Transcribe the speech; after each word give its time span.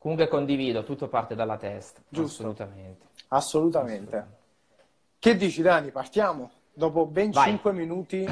Comunque 0.00 0.28
condivido, 0.28 0.82
tutto 0.82 1.08
parte 1.08 1.34
dalla 1.34 1.58
testa. 1.58 2.00
Giusto. 2.08 2.40
Assolutamente. 2.40 3.06
Assolutamente. 3.28 4.26
Che 5.18 5.36
dici 5.36 5.60
Dani? 5.60 5.90
Partiamo? 5.90 6.50
Dopo 6.72 7.04
ben 7.04 7.30
Vai. 7.32 7.50
5 7.50 7.72
minuti 7.74 8.26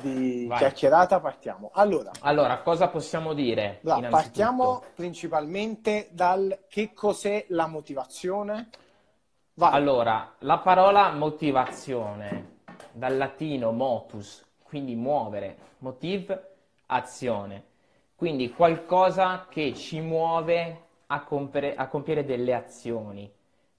di 0.00 0.46
Vai. 0.46 0.56
chiacchierata 0.56 1.20
partiamo. 1.20 1.68
Allora, 1.74 2.10
Allora, 2.20 2.62
cosa 2.62 2.88
possiamo 2.88 3.34
dire? 3.34 3.80
innanzitutto? 3.82 4.08
partiamo 4.08 4.82
principalmente 4.94 6.08
dal 6.10 6.60
che 6.70 6.94
cos'è 6.94 7.44
la 7.48 7.66
motivazione. 7.66 8.70
Vai. 9.56 9.74
Allora, 9.74 10.36
la 10.38 10.58
parola 10.60 11.12
motivazione, 11.12 12.60
dal 12.92 13.18
latino 13.18 13.72
motus, 13.72 14.42
quindi 14.62 14.94
muovere, 14.94 15.58
motive, 15.80 16.54
azione. 16.86 17.64
Quindi 18.16 18.50
qualcosa 18.54 19.48
che 19.50 19.74
ci 19.74 20.00
muove 20.00 20.83
a 21.06 21.22
compiere, 21.24 21.74
a 21.74 21.88
compiere 21.88 22.24
delle 22.24 22.54
azioni. 22.54 23.30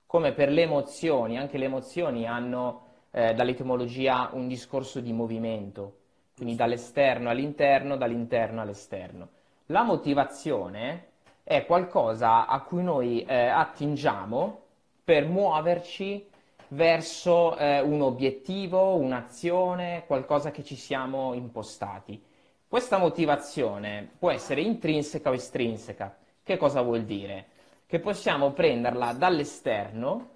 Come 0.06 0.34
per 0.34 0.50
le 0.50 0.62
emozioni, 0.62 1.38
anche 1.38 1.58
le 1.58 1.66
emozioni 1.66 2.28
hanno 2.28 2.84
eh, 3.12 3.34
dall'etimologia 3.34 4.30
un 4.34 4.48
discorso 4.48 5.00
di 5.00 5.14
movimento, 5.14 5.98
quindi 6.36 6.56
dall'esterno 6.56 7.30
all'interno, 7.30 7.98
dall'interno 7.98 8.62
all'esterno. 8.62 9.30
La 9.68 9.84
motivazione 9.84 11.08
è 11.44 11.66
qualcosa 11.66 12.46
a 12.48 12.62
cui 12.62 12.84
noi 12.84 13.24
eh, 13.24 13.48
attingiamo 13.48 14.62
per 15.04 15.28
muoverci 15.28 16.28
verso 16.70 17.56
eh, 17.58 17.80
un 17.82 18.02
obiettivo, 18.02 18.96
un'azione, 18.96 20.04
qualcosa 20.08 20.52
che 20.52 20.64
ci 20.64 20.76
siamo 20.76 21.34
impostati. 21.34 22.22
Questa 22.68 22.98
motivazione 22.98 24.10
può 24.18 24.32
essere 24.32 24.62
intrinseca 24.62 25.30
o 25.30 25.34
estrinseca. 25.34 26.18
Che 26.46 26.58
cosa 26.58 26.84
vuol 26.84 27.06
dire? 27.06 27.48
Che 27.88 28.00
possiamo 28.00 28.52
prenderla 28.52 29.14
dall'esterno, 29.14 30.30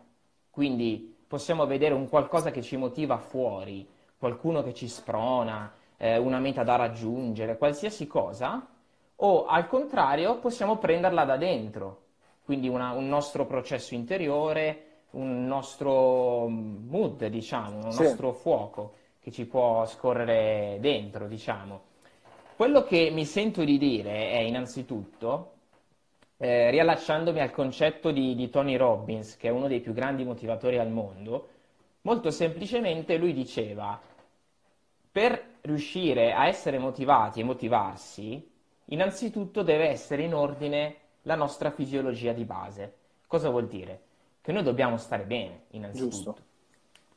quindi 0.50 1.16
possiamo 1.28 1.68
vedere 1.68 1.94
un 1.94 2.10
qualcosa 2.10 2.50
che 2.50 2.64
ci 2.64 2.78
motiva 2.78 3.20
fuori, 3.20 3.88
qualcuno 4.18 4.64
che 4.64 4.74
ci 4.74 4.88
sprona, 4.88 5.72
eh, 5.98 6.18
una 6.18 6.40
meta 6.40 6.64
da 6.64 6.78
raggiungere, 6.78 7.60
qualsiasi 7.60 8.08
cosa, 8.08 8.66
o 9.18 9.46
al 9.46 9.68
contrario 9.68 10.40
possiamo 10.40 10.78
prenderla 10.78 11.26
da 11.26 11.38
dentro, 11.38 12.06
quindi 12.44 12.68
una- 12.68 12.94
un 12.94 13.08
nostro 13.08 13.46
processo 13.46 13.94
interiore, 13.94 14.86
un 15.12 15.46
nostro 15.46 16.48
mood, 16.48 17.24
diciamo, 17.28 17.86
un 17.86 17.92
Sì. 17.92 18.02
nostro 18.02 18.34
fuoco 18.34 18.94
che 19.22 19.30
ci 19.32 19.46
può 19.46 19.86
scorrere 19.86 20.80
dentro, 20.80 21.28
diciamo. 21.28 21.82
Quello 22.56 22.84
che 22.84 23.12
mi 23.12 23.26
sento 23.26 23.64
di 23.64 23.78
dire 23.78 24.32
è 24.32 24.40
innanzitutto, 24.40 25.52
eh, 26.42 26.70
riallacciandomi 26.70 27.42
al 27.42 27.52
concetto 27.52 28.12
di, 28.12 28.34
di 28.34 28.50
Tony 28.50 28.78
Robbins, 28.78 29.36
che 29.36 29.50
è 29.50 29.52
uno 29.52 29.68
dei 29.68 29.82
più 29.82 29.92
grandi 29.92 30.24
motivatori 30.24 30.80
al 30.80 30.90
mondo, 30.90 31.50
molto 32.02 32.32
semplicemente 32.32 33.18
lui 33.18 33.34
diceva, 33.34 34.00
per 35.12 35.58
riuscire 35.62 36.32
a 36.32 36.48
essere 36.48 36.78
motivati 36.78 37.42
e 37.42 37.44
motivarsi, 37.44 38.50
innanzitutto 38.86 39.64
deve 39.64 39.90
essere 39.90 40.24
in 40.24 40.34
ordine 40.34 40.96
la 41.24 41.36
nostra 41.36 41.72
fisiologia 41.72 42.32
di 42.32 42.46
base. 42.46 42.94
Cosa 43.28 43.50
vuol 43.50 43.68
dire? 43.68 44.02
Che 44.42 44.54
noi 44.54 44.64
dobbiamo 44.64 44.96
stare 44.96 45.24
bene, 45.24 45.64
innanzitutto. 45.72 46.16
Giusto. 46.16 46.38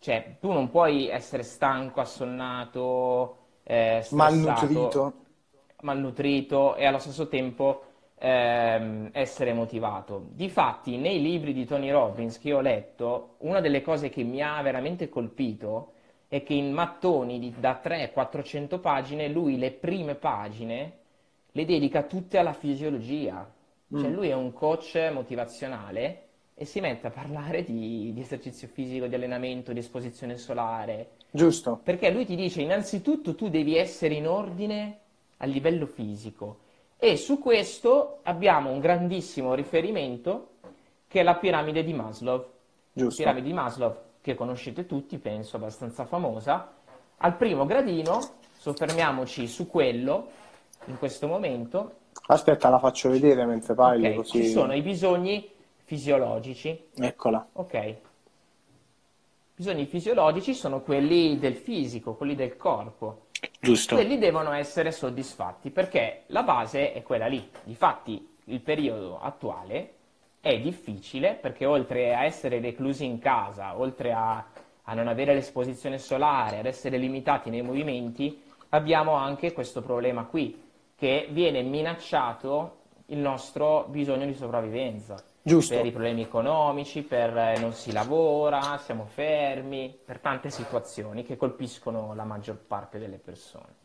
Cioè, 0.01 0.37
tu 0.41 0.51
non 0.51 0.69
puoi 0.69 1.07
essere 1.07 1.45
stanco, 1.45 2.01
assonnato, 2.01 3.37
eh, 3.63 4.05
Malnutrito. 4.11 5.13
malnutrito 5.83 6.75
e 6.75 6.87
allo 6.87 6.99
stesso 6.99 7.29
tempo 7.29 7.85
ehm, 8.25 9.09
essere 9.13 9.53
motivato. 9.53 10.27
Difatti, 10.31 10.97
nei 10.97 11.21
libri 11.21 11.53
di 11.53 11.65
Tony 11.65 11.91
Robbins 11.91 12.39
che 12.39 12.53
ho 12.53 12.61
letto, 12.61 13.35
una 13.39 13.61
delle 13.61 13.83
cose 13.83 14.09
che 14.11 14.23
mi 14.23 14.41
ha 14.43 14.61
veramente 14.63 15.09
colpito 15.09 15.93
è 16.29 16.43
che 16.45 16.55
in 16.55 16.73
mattoni 16.73 17.39
di- 17.41 17.55
da 17.59 17.81
300-400 17.83 18.79
pagine, 18.79 19.29
lui 19.29 19.59
le 19.59 19.73
prime 19.73 20.15
pagine 20.15 20.93
le 21.53 21.65
dedica 21.65 22.05
tutte 22.05 22.39
alla 22.39 22.53
fisiologia. 22.55 23.51
Cioè, 23.95 24.09
Mm. 24.09 24.15
lui 24.15 24.29
è 24.29 24.35
un 24.35 24.53
coach 24.53 25.11
motivazionale 25.13 26.23
e 26.55 26.65
si 26.65 26.81
mette 26.81 27.09
a 27.09 27.11
parlare 27.11 27.65
di, 27.65 28.13
di 28.15 28.21
esercizio 28.21 28.69
fisico, 28.69 29.07
di 29.07 29.15
allenamento, 29.15 29.73
di 29.73 29.81
esposizione 29.81 30.37
solare, 30.39 31.11
Giusto. 31.31 31.81
perché 31.83 32.11
lui 32.11 32.25
ti 32.25 32.37
dice 32.37 32.63
innanzitutto 32.63 33.35
tu 33.35 33.49
devi 33.51 33.77
essere 33.77 34.15
in 34.15 34.27
ordine 34.29 34.99
a 35.39 35.47
livello 35.47 35.87
fisico 35.87 36.59
e 37.05 37.17
su 37.17 37.41
questo 37.41 38.21
abbiamo 38.23 38.71
un 38.71 38.79
grandissimo 38.79 39.55
riferimento 39.55 40.51
che 41.09 41.19
è 41.19 41.23
la 41.25 41.35
piramide 41.35 41.83
di 41.83 41.93
Maslow. 41.93 42.47
Giusto. 42.93 43.21
Piramide 43.21 43.49
di 43.49 43.53
Maslow 43.53 43.97
che 44.21 44.37
conoscete 44.37 44.87
tutti, 44.87 45.19
penso 45.19 45.57
abbastanza 45.57 46.05
famosa. 46.05 46.73
Al 47.17 47.37
primo 47.37 47.67
gradino, 47.67 48.21
soffermiamoci 48.57 49.49
su 49.49 49.67
quello 49.67 50.29
in 50.85 50.97
questo 50.97 51.27
momento. 51.27 51.97
Aspetta, 52.29 52.69
la 52.69 52.79
faccio 52.79 53.11
vedere 53.11 53.47
mentre 53.47 53.75
parli 53.75 54.07
Ok, 54.07 54.15
così. 54.15 54.45
Ci 54.45 54.51
sono 54.51 54.73
i 54.73 54.83
bisogni 54.83 55.51
fisiologici, 55.83 56.87
Eccola. 56.95 57.45
Ok. 57.55 57.97
Bisogni 59.57 59.87
fisiologici 59.87 60.55
sono 60.55 60.83
quelli 60.83 61.37
del 61.37 61.57
fisico, 61.57 62.15
quelli 62.15 62.37
del 62.37 62.57
corpo. 62.57 63.22
Giusto. 63.61 63.95
Quelli 63.95 64.19
devono 64.19 64.53
essere 64.53 64.93
soddisfatti 64.93 65.71
perché 65.71 66.23
la 66.27 66.43
base 66.43 66.93
è 66.93 67.03
quella 67.03 67.27
lì. 67.27 67.49
Difatti, 67.65 68.37
il 68.45 68.61
periodo 68.61 69.21
attuale 69.21 69.95
è 70.41 70.59
difficile 70.59 71.35
perché 71.35 71.67
oltre 71.67 72.15
a 72.15 72.25
essere 72.25 72.61
reclusi 72.61 73.05
in 73.05 73.19
casa, 73.19 73.79
oltre 73.79 74.13
a, 74.13 74.45
a 74.83 74.95
non 74.95 75.09
avere 75.09 75.35
l'esposizione 75.35 75.99
solare, 75.99 76.59
ad 76.59 76.67
essere 76.67 76.99
limitati 76.99 77.51
nei 77.51 77.63
movimenti, 77.63 78.43
abbiamo 78.71 79.13
anche 79.15 79.53
questo 79.53 79.83
problema 79.83 80.25
qui, 80.25 80.61
che 80.97 81.29
viene 81.31 81.63
minacciato 81.63 82.79
il 83.07 83.19
nostro 83.19 83.87
bisogno 83.89 84.27
di 84.27 84.35
sopravvivenza 84.35 85.23
Giusto. 85.43 85.75
per 85.75 85.87
i 85.87 85.91
problemi 85.91 86.23
economici, 86.23 87.03
per 87.03 87.37
eh, 87.37 87.59
non 87.59 87.73
si 87.73 87.91
lavora, 87.93 88.79
siamo 88.85 89.07
fermi, 89.07 89.97
per 90.05 90.21
tante 90.21 90.51
situazioni 90.51 91.25
che 91.25 91.37
colpiscono 91.37 92.15
la 92.15 92.25
maggior 92.25 92.57
parte 92.57 92.99
delle 92.99 93.19
persone. 93.19 93.81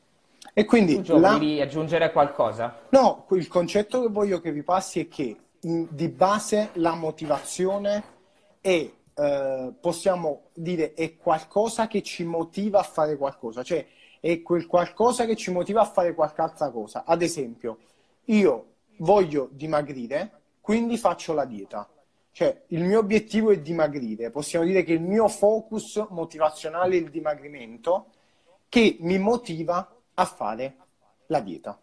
E 0.53 0.61
Tu, 0.61 0.67
quindi 0.69 1.01
Gio, 1.01 1.17
la- 1.17 1.33
volevi 1.33 1.61
aggiungere 1.61 2.11
qualcosa? 2.11 2.81
No, 2.89 3.25
il 3.31 3.47
concetto 3.47 4.01
che 4.01 4.07
voglio 4.09 4.39
che 4.39 4.51
vi 4.51 4.63
passi 4.63 4.99
è 5.01 5.07
che 5.07 5.35
in- 5.61 5.87
di 5.89 6.09
base 6.09 6.69
la 6.73 6.93
motivazione 6.93 8.03
è, 8.61 8.91
eh, 9.15 9.73
possiamo 9.79 10.49
dire, 10.53 10.93
è 10.93 11.17
qualcosa 11.17 11.87
che 11.87 12.01
ci 12.03 12.23
motiva 12.23 12.79
a 12.79 12.83
fare 12.83 13.17
qualcosa, 13.17 13.63
cioè 13.63 13.85
è 14.19 14.41
quel 14.41 14.65
qualcosa 14.67 15.25
che 15.25 15.35
ci 15.35 15.51
motiva 15.51 15.81
a 15.81 15.85
fare 15.85 16.13
qualche 16.13 16.41
altra 16.41 16.69
cosa. 16.69 17.03
Ad 17.05 17.21
esempio, 17.21 17.77
io 18.25 18.65
voglio 18.97 19.49
dimagrire, 19.51 20.31
quindi 20.67 20.97
faccio 20.97 21.31
la 21.31 21.45
dieta. 21.45 21.89
Cioè, 22.33 22.63
il 22.67 22.83
mio 22.83 22.99
obiettivo 22.99 23.51
è 23.51 23.59
dimagrire. 23.61 24.31
Possiamo 24.31 24.65
dire 24.65 24.83
che 24.83 24.91
il 24.91 25.01
mio 25.01 25.29
focus 25.29 26.05
motivazionale 26.09 26.97
è 26.97 26.99
il 26.99 27.09
dimagrimento 27.09 28.07
che 28.67 28.97
mi 28.99 29.17
motiva 29.17 29.95
a 30.13 30.25
fare 30.25 30.75
la 31.27 31.39
dieta 31.39 31.79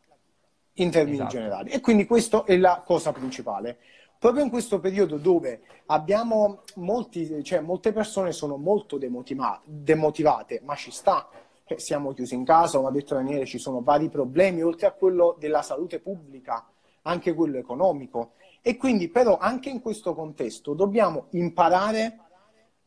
in 0.75 0.91
termini 0.91 1.17
Esatto. 1.17 1.31
generali. 1.31 1.71
E 1.71 1.81
quindi 1.81 2.05
questa 2.05 2.45
è 2.45 2.59
la 2.59 2.83
cosa 2.85 3.11
principale. 3.13 3.79
Proprio 4.19 4.45
in 4.45 4.51
questo 4.51 4.79
periodo 4.81 5.17
dove 5.17 5.63
abbiamo 5.87 6.65
molti, 6.75 7.43
cioè 7.43 7.61
molte 7.61 7.91
persone 7.95 8.33
sono 8.33 8.59
molto 8.59 8.99
demotiva- 8.99 9.63
demotivate, 9.65 10.61
ma 10.63 10.75
ci 10.75 10.91
sta, 10.91 11.27
Cioè, 11.65 11.79
siamo 11.79 12.13
chiusi 12.13 12.35
in 12.35 12.45
casa, 12.45 12.77
come 12.77 12.91
ha 12.91 12.93
detto 12.93 13.15
Daniele, 13.15 13.47
ci 13.47 13.57
sono 13.57 13.81
vari 13.81 14.11
problemi, 14.11 14.63
oltre 14.63 14.87
a 14.87 14.93
quello 14.93 15.35
della 15.39 15.63
salute 15.63 16.01
pubblica, 16.01 16.69
anche 17.05 17.33
quello 17.33 17.57
economico. 17.57 18.33
E 18.67 18.79
quindi 18.79 19.11
però 19.11 19.37
anche 19.37 19.69
in 19.69 19.83
questo 19.83 20.15
contesto 20.15 20.73
dobbiamo 20.73 21.27
imparare 21.33 22.19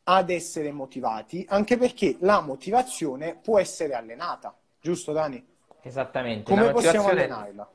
ad 0.02 0.28
essere 0.28 0.72
motivati, 0.72 1.46
anche 1.48 1.76
perché 1.76 2.16
la 2.18 2.40
motivazione 2.40 3.38
può 3.40 3.60
essere 3.60 3.94
allenata, 3.94 4.56
giusto 4.80 5.12
Dani? 5.12 5.46
Esattamente. 5.82 6.52
Come 6.52 6.72
possiamo 6.72 7.06
allenarla? 7.06 7.70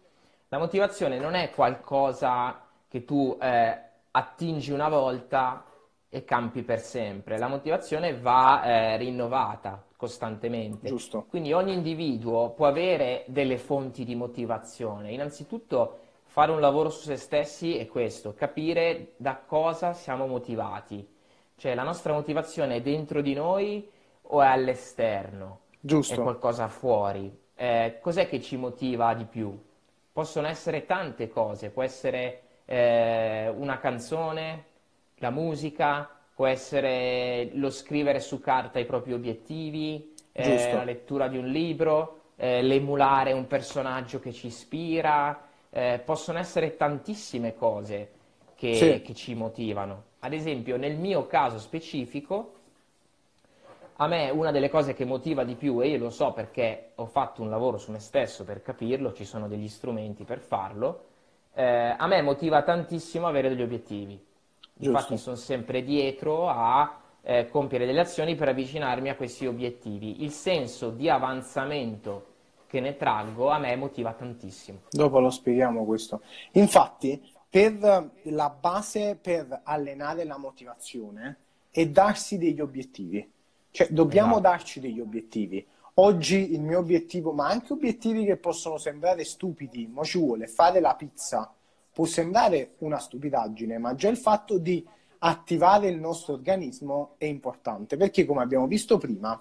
la 0.49 0.59
motivazione 0.59 1.17
non 1.17 1.33
è 1.33 1.49
qualcosa 1.49 2.61
che 2.89 3.05
tu 3.05 3.37
eh, 3.41 3.79
attingi 4.11 4.71
una 4.71 4.89
volta 4.89 5.63
e 6.09 6.25
campi 6.25 6.61
per 6.61 6.81
sempre. 6.81 7.39
La 7.39 7.47
motivazione 7.47 8.19
va 8.19 8.63
eh, 8.63 8.97
rinnovata 8.97 9.81
costantemente. 9.95 10.89
Giusto. 10.89 11.25
Quindi 11.29 11.53
ogni 11.53 11.73
individuo 11.73 12.49
può 12.49 12.67
avere 12.67 13.23
delle 13.27 13.57
fonti 13.57 14.03
di 14.03 14.13
motivazione. 14.13 15.13
Innanzitutto 15.13 16.01
fare 16.33 16.49
un 16.49 16.59
lavoro 16.59 16.89
su 16.89 17.01
se 17.01 17.15
stessi 17.15 17.77
è 17.77 17.85
questo, 17.85 18.33
capire 18.33 19.13
da 19.17 19.35
cosa 19.35 19.93
siamo 19.93 20.25
motivati. 20.25 21.07
Cioè 21.55 21.75
la 21.75 21.83
nostra 21.83 22.11
motivazione 22.11 22.77
è 22.77 22.81
dentro 22.81 23.21
di 23.21 23.35
noi 23.35 23.87
o 24.19 24.41
è 24.41 24.47
all'esterno? 24.47 25.59
È 25.69 25.77
Giusto. 25.79 26.23
qualcosa 26.23 26.67
fuori? 26.69 27.31
Eh, 27.53 27.99
cos'è 28.01 28.27
che 28.27 28.41
ci 28.41 28.57
motiva 28.57 29.13
di 29.13 29.25
più? 29.25 29.55
Possono 30.11 30.47
essere 30.47 30.87
tante 30.87 31.29
cose, 31.29 31.69
può 31.69 31.83
essere 31.83 32.41
eh, 32.65 33.53
una 33.55 33.77
canzone, 33.77 34.65
la 35.17 35.29
musica, 35.29 36.09
può 36.33 36.47
essere 36.47 37.51
lo 37.53 37.69
scrivere 37.69 38.19
su 38.19 38.39
carta 38.39 38.79
i 38.79 38.85
propri 38.85 39.13
obiettivi, 39.13 40.15
eh, 40.31 40.73
la 40.73 40.83
lettura 40.83 41.27
di 41.27 41.37
un 41.37 41.45
libro, 41.45 42.21
eh, 42.37 42.63
l'emulare 42.63 43.33
un 43.33 43.45
personaggio 43.45 44.19
che 44.19 44.31
ci 44.31 44.47
ispira, 44.47 45.51
eh, 45.73 46.01
possono 46.05 46.37
essere 46.37 46.77
tantissime 46.77 47.55
cose 47.55 48.11
che, 48.55 48.75
sì. 48.75 49.01
che 49.01 49.13
ci 49.13 49.33
motivano. 49.33 50.03
Ad 50.19 50.31
esempio, 50.31 50.77
nel 50.77 50.95
mio 50.95 51.25
caso 51.25 51.57
specifico, 51.57 52.53
a 53.97 54.07
me 54.07 54.29
una 54.29 54.51
delle 54.51 54.69
cose 54.69 54.93
che 54.93 55.03
motiva 55.03 55.43
di 55.43 55.55
più, 55.55 55.81
e 55.81 55.89
io 55.89 55.97
lo 55.97 56.09
so 56.11 56.31
perché 56.31 56.91
ho 56.95 57.05
fatto 57.05 57.41
un 57.41 57.49
lavoro 57.49 57.77
su 57.77 57.91
me 57.91 57.99
stesso 57.99 58.43
per 58.43 58.61
capirlo, 58.61 59.13
ci 59.13 59.25
sono 59.25 59.47
degli 59.47 59.67
strumenti 59.67 60.23
per 60.23 60.39
farlo, 60.39 61.05
eh, 61.55 61.95
a 61.97 62.07
me 62.07 62.21
motiva 62.21 62.61
tantissimo 62.61 63.27
avere 63.27 63.49
degli 63.49 63.61
obiettivi. 63.61 64.23
Infatti 64.79 65.17
sono 65.17 65.35
sempre 65.35 65.83
dietro 65.83 66.49
a 66.49 66.99
eh, 67.21 67.47
compiere 67.49 67.85
delle 67.85 68.01
azioni 68.01 68.35
per 68.35 68.49
avvicinarmi 68.49 69.09
a 69.09 69.15
questi 69.15 69.45
obiettivi. 69.45 70.23
Il 70.23 70.31
senso 70.31 70.89
di 70.89 71.09
avanzamento 71.09 72.32
che 72.73 72.79
ne 72.79 72.97
traggo 72.97 73.51
a 73.51 73.59
me 73.59 73.75
motiva 73.75 74.13
tantissimo. 74.13 74.79
Dopo 74.89 75.19
lo 75.19 75.29
spieghiamo 75.29 75.85
questo. 75.85 76.23
Infatti, 76.53 77.21
per 77.47 78.09
la 78.23 78.49
base 78.49 79.15
per 79.21 79.61
allenare 79.63 80.23
la 80.23 80.39
motivazione 80.39 81.37
è 81.69 81.87
darsi 81.87 82.39
degli 82.39 82.59
obiettivi. 82.59 83.31
Cioè, 83.69 83.89
dobbiamo 83.91 84.39
esatto. 84.39 84.49
darci 84.49 84.79
degli 84.79 84.99
obiettivi. 84.99 85.63
Oggi 85.95 86.53
il 86.53 86.61
mio 86.61 86.79
obiettivo, 86.79 87.31
ma 87.31 87.47
anche 87.47 87.73
obiettivi 87.73 88.25
che 88.25 88.37
possono 88.37 88.79
sembrare 88.79 89.23
stupidi, 89.23 89.85
ma 89.85 90.01
ci 90.03 90.17
vuole 90.17 90.47
fare 90.47 90.79
la 90.79 90.95
pizza, 90.95 91.53
può 91.91 92.05
sembrare 92.05 92.73
una 92.79 92.97
stupidaggine, 92.97 93.77
ma 93.77 93.93
già 93.93 94.09
il 94.09 94.17
fatto 94.17 94.57
di 94.57 94.83
attivare 95.19 95.89
il 95.89 95.99
nostro 95.99 96.33
organismo 96.33 97.13
è 97.19 97.25
importante, 97.25 97.97
perché 97.97 98.25
come 98.25 98.41
abbiamo 98.41 98.65
visto 98.65 98.97
prima, 98.97 99.39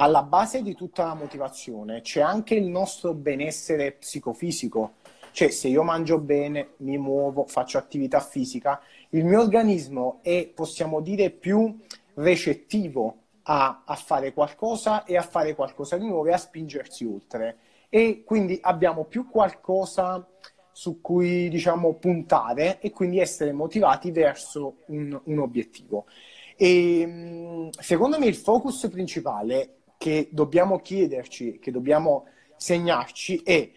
alla 0.00 0.22
base 0.22 0.62
di 0.62 0.74
tutta 0.74 1.04
la 1.04 1.14
motivazione 1.14 2.02
c'è 2.02 2.20
anche 2.20 2.54
il 2.54 2.66
nostro 2.66 3.14
benessere 3.14 3.92
psicofisico. 3.92 4.94
Cioè, 5.32 5.50
se 5.50 5.68
io 5.68 5.82
mangio 5.82 6.18
bene, 6.18 6.74
mi 6.78 6.98
muovo, 6.98 7.46
faccio 7.46 7.78
attività 7.78 8.20
fisica, 8.20 8.80
il 9.10 9.24
mio 9.24 9.40
organismo 9.40 10.20
è, 10.22 10.50
possiamo 10.54 11.00
dire, 11.00 11.30
più 11.30 11.76
recettivo 12.14 13.16
a, 13.42 13.82
a, 13.84 13.94
fare 13.94 14.32
qualcosa 14.32 15.04
e 15.04 15.16
a 15.16 15.22
fare 15.22 15.54
qualcosa 15.54 15.96
di 15.96 16.06
nuovo 16.06 16.26
e 16.26 16.32
a 16.32 16.38
spingersi 16.38 17.04
oltre. 17.04 17.58
E 17.88 18.22
quindi 18.24 18.58
abbiamo 18.62 19.04
più 19.04 19.28
qualcosa 19.28 20.24
su 20.70 21.00
cui 21.00 21.48
diciamo 21.48 21.94
puntare 21.94 22.78
e 22.80 22.90
quindi 22.90 23.18
essere 23.18 23.52
motivati 23.52 24.12
verso 24.12 24.78
un, 24.86 25.20
un 25.24 25.38
obiettivo. 25.38 26.06
E 26.56 27.68
secondo 27.78 28.18
me 28.18 28.26
il 28.26 28.34
focus 28.34 28.88
principale 28.90 29.77
che 29.98 30.28
dobbiamo 30.30 30.78
chiederci, 30.78 31.58
che 31.58 31.70
dobbiamo 31.70 32.26
segnarci 32.56 33.42
è 33.44 33.70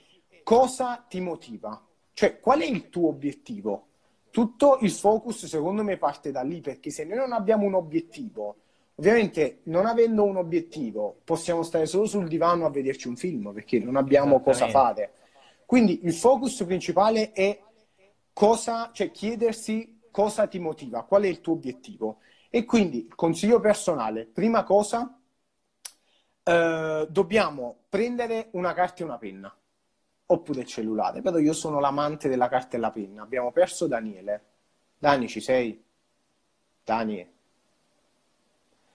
cosa 0.43 1.05
ti 1.09 1.19
motiva? 1.19 1.85
Cioè, 2.13 2.39
qual 2.39 2.61
è 2.61 2.65
il 2.65 2.89
tuo 2.89 3.09
obiettivo? 3.09 3.87
Tutto 4.29 4.77
il 4.81 4.91
focus 4.91 5.45
secondo 5.45 5.83
me 5.83 5.97
parte 5.97 6.31
da 6.31 6.41
lì, 6.41 6.61
perché 6.61 6.89
se 6.89 7.03
noi 7.03 7.17
non 7.17 7.33
abbiamo 7.33 7.65
un 7.65 7.73
obiettivo, 7.73 8.55
Ovviamente, 8.95 9.61
non 9.63 9.87
avendo 9.87 10.23
un 10.23 10.37
obiettivo, 10.37 11.21
possiamo 11.23 11.63
stare 11.63 11.87
solo 11.87 12.05
sul 12.05 12.27
divano 12.27 12.67
a 12.67 12.69
vederci 12.69 13.07
un 13.07 13.15
film 13.15 13.51
perché 13.51 13.79
non 13.79 13.95
abbiamo 13.95 14.41
cosa 14.41 14.67
fare. 14.67 15.13
Quindi 15.65 16.01
il 16.03 16.13
focus 16.13 16.63
principale 16.65 17.31
è 17.31 17.59
cosa, 18.31 18.91
cioè 18.93 19.09
chiedersi 19.09 20.01
cosa 20.11 20.45
ti 20.45 20.59
motiva, 20.59 21.03
qual 21.03 21.23
è 21.23 21.27
il 21.27 21.41
tuo 21.41 21.53
obiettivo. 21.53 22.17
E 22.49 22.63
quindi 22.65 23.05
il 23.07 23.15
consiglio 23.15 23.59
personale, 23.59 24.27
prima 24.27 24.63
cosa, 24.63 25.19
eh, 26.43 27.07
dobbiamo 27.09 27.77
prendere 27.89 28.49
una 28.51 28.73
carta 28.73 29.01
e 29.01 29.05
una 29.05 29.17
penna, 29.17 29.55
oppure 30.27 30.61
il 30.61 30.67
cellulare. 30.67 31.21
Però 31.21 31.37
io 31.37 31.53
sono 31.53 31.79
l'amante 31.79 32.29
della 32.29 32.49
carta 32.49 32.77
e 32.77 32.79
la 32.79 32.91
penna. 32.91 33.23
Abbiamo 33.23 33.51
perso 33.51 33.87
Daniele. 33.87 34.45
Dani, 34.97 35.27
ci 35.27 35.41
sei? 35.41 35.83
Dani, 36.83 37.29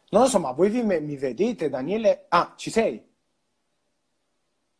non 0.09 0.23
lo 0.23 0.29
so, 0.29 0.39
ma 0.39 0.53
voi 0.53 0.71
mi, 0.71 1.01
mi 1.01 1.17
vedete, 1.17 1.69
Daniele? 1.69 2.27
Ah, 2.29 2.55
ci 2.57 2.71
sei? 2.71 3.05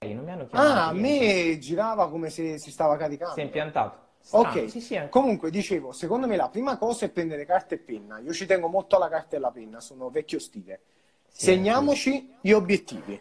Non 0.01 0.25
mi 0.25 0.31
hanno 0.31 0.47
chiamato. 0.47 0.71
Ah, 0.73 0.87
a 0.87 0.93
me 0.93 1.59
girava 1.59 2.09
come 2.09 2.31
se 2.31 2.59
si 2.59 2.71
stava 2.71 2.97
caricando. 2.97 3.35
Si 3.35 3.41
è 3.41 3.45
impiantato. 3.45 4.05
Strano. 4.21 4.49
Ok, 4.49 4.71
sì, 4.71 4.81
sì, 4.81 5.01
comunque 5.11 5.51
dicevo, 5.51 5.93
secondo 5.93 6.27
me 6.27 6.37
la 6.37 6.49
prima 6.49 6.77
cosa 6.79 7.07
è 7.07 7.11
prendere 7.11 7.45
carta 7.45 7.75
e 7.75 7.79
penna. 7.79 8.19
Io 8.19 8.33
ci 8.33 8.47
tengo 8.47 8.69
molto 8.69 8.97
alla 8.97 9.09
carta 9.09 9.35
e 9.35 9.39
alla 9.39 9.51
penna, 9.51 9.81
sono 9.81 10.11
vecchio 10.11 10.39
stile. 10.39 10.81
Segniamoci 11.39 12.35
gli 12.41 12.53
obiettivi. 12.53 13.21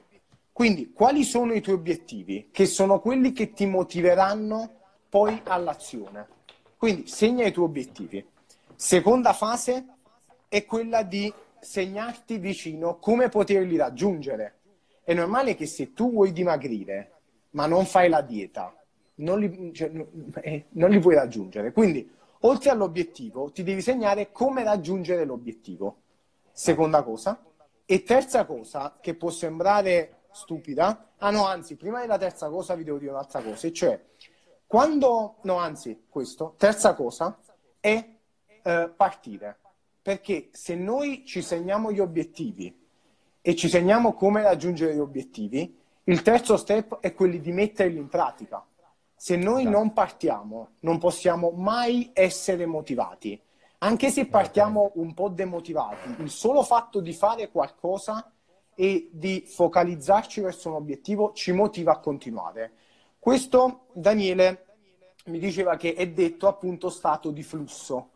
Quindi, 0.54 0.94
quali 0.94 1.26
sono 1.26 1.52
i 1.52 1.60
tuoi 1.60 1.76
obiettivi? 1.76 2.48
Che 2.50 2.66
sono 2.66 3.02
quelli 3.02 3.34
che 3.34 3.52
ti 3.52 3.66
motiveranno 3.66 4.72
poi 5.10 5.42
all'azione. 5.44 6.26
Quindi, 6.78 7.08
segna 7.08 7.46
i 7.46 7.52
tuoi 7.52 7.66
obiettivi. 7.66 8.26
Seconda 8.74 9.34
fase 9.34 9.86
è 10.48 10.64
quella 10.64 11.04
di 11.04 11.32
segnarti 11.60 12.38
vicino 12.38 13.00
come 13.00 13.28
poterli 13.28 13.76
raggiungere. 13.76 14.60
È 15.04 15.14
normale 15.14 15.56
che 15.56 15.66
se 15.66 15.92
tu 15.92 16.10
vuoi 16.10 16.32
dimagrire, 16.32 17.12
ma 17.52 17.66
non 17.66 17.86
fai 17.86 18.08
la 18.08 18.22
dieta, 18.22 18.74
non 19.16 19.40
li, 19.40 19.74
cioè, 19.74 19.92
eh, 20.42 20.66
non 20.70 20.90
li 20.90 21.00
puoi 21.00 21.16
raggiungere. 21.16 21.74
Quindi, 21.74 22.10
oltre 22.40 22.70
all'obiettivo, 22.70 23.52
ti 23.52 23.62
devi 23.62 23.82
segnare 23.82 24.32
come 24.32 24.64
raggiungere 24.64 25.26
l'obiettivo. 25.26 25.98
Seconda 26.54 27.04
cosa. 27.04 27.38
E 27.86 28.04
terza 28.04 28.46
cosa, 28.46 28.98
che 29.00 29.14
può 29.16 29.30
sembrare 29.30 30.24
stupida, 30.32 31.12
ah 31.18 31.30
no, 31.30 31.46
anzi, 31.46 31.76
prima 31.76 32.02
della 32.02 32.18
terza 32.18 32.50
cosa 32.50 32.76
vi 32.76 32.84
devo 32.84 32.98
dire 32.98 33.12
un'altra 33.12 33.42
cosa, 33.42 33.68
e 33.68 33.74
cioè, 33.74 34.04
quando, 34.66 35.36
no, 35.44 35.58
anzi, 35.58 36.06
questo, 36.10 36.56
terza 36.58 36.96
cosa, 36.96 37.38
è 37.80 38.10
eh, 38.64 38.94
partire. 38.96 39.60
Perché 40.02 40.50
se 40.52 40.76
noi 40.76 41.24
ci 41.26 41.42
segniamo 41.42 41.92
gli 41.92 42.00
obiettivi 42.00 42.76
e 43.42 43.56
ci 43.56 43.70
segniamo 43.70 44.14
come 44.14 44.42
raggiungere 44.42 44.96
gli 44.96 45.00
obiettivi, 45.00 45.80
il 46.04 46.22
terzo 46.22 46.58
step 46.58 47.00
è 47.00 47.14
quello 47.14 47.38
di 47.38 47.52
metterli 47.52 47.98
in 47.98 48.08
pratica. 48.08 48.64
Se 49.16 49.36
noi 49.36 49.62
esatto. 49.62 49.78
non 49.78 49.94
partiamo, 49.94 50.70
non 50.82 50.98
possiamo 50.98 51.52
mai 51.52 52.12
essere 52.14 52.66
motivati. 52.66 53.40
Anche 53.86 54.10
se 54.10 54.26
partiamo 54.26 54.94
un 54.96 55.14
po' 55.14 55.30
demotivati, 55.30 56.16
il 56.24 56.32
solo 56.32 56.64
fatto 56.64 57.02
di 57.02 57.14
fare 57.14 57.52
qualcosa 57.52 58.32
e 58.74 59.10
di 59.12 59.44
focalizzarci 59.46 60.42
verso 60.42 60.70
un 60.70 60.76
obiettivo 60.78 61.34
ci 61.34 61.52
motiva 61.52 61.92
a 61.92 62.00
continuare. 62.00 62.72
Questo 63.20 63.86
Daniele 63.94 64.66
mi 65.26 65.38
diceva 65.38 65.78
che 65.78 65.94
è 65.94 66.10
detto 66.10 66.48
appunto 66.48 66.90
stato 66.90 67.30
di 67.30 67.44
flusso. 67.44 68.10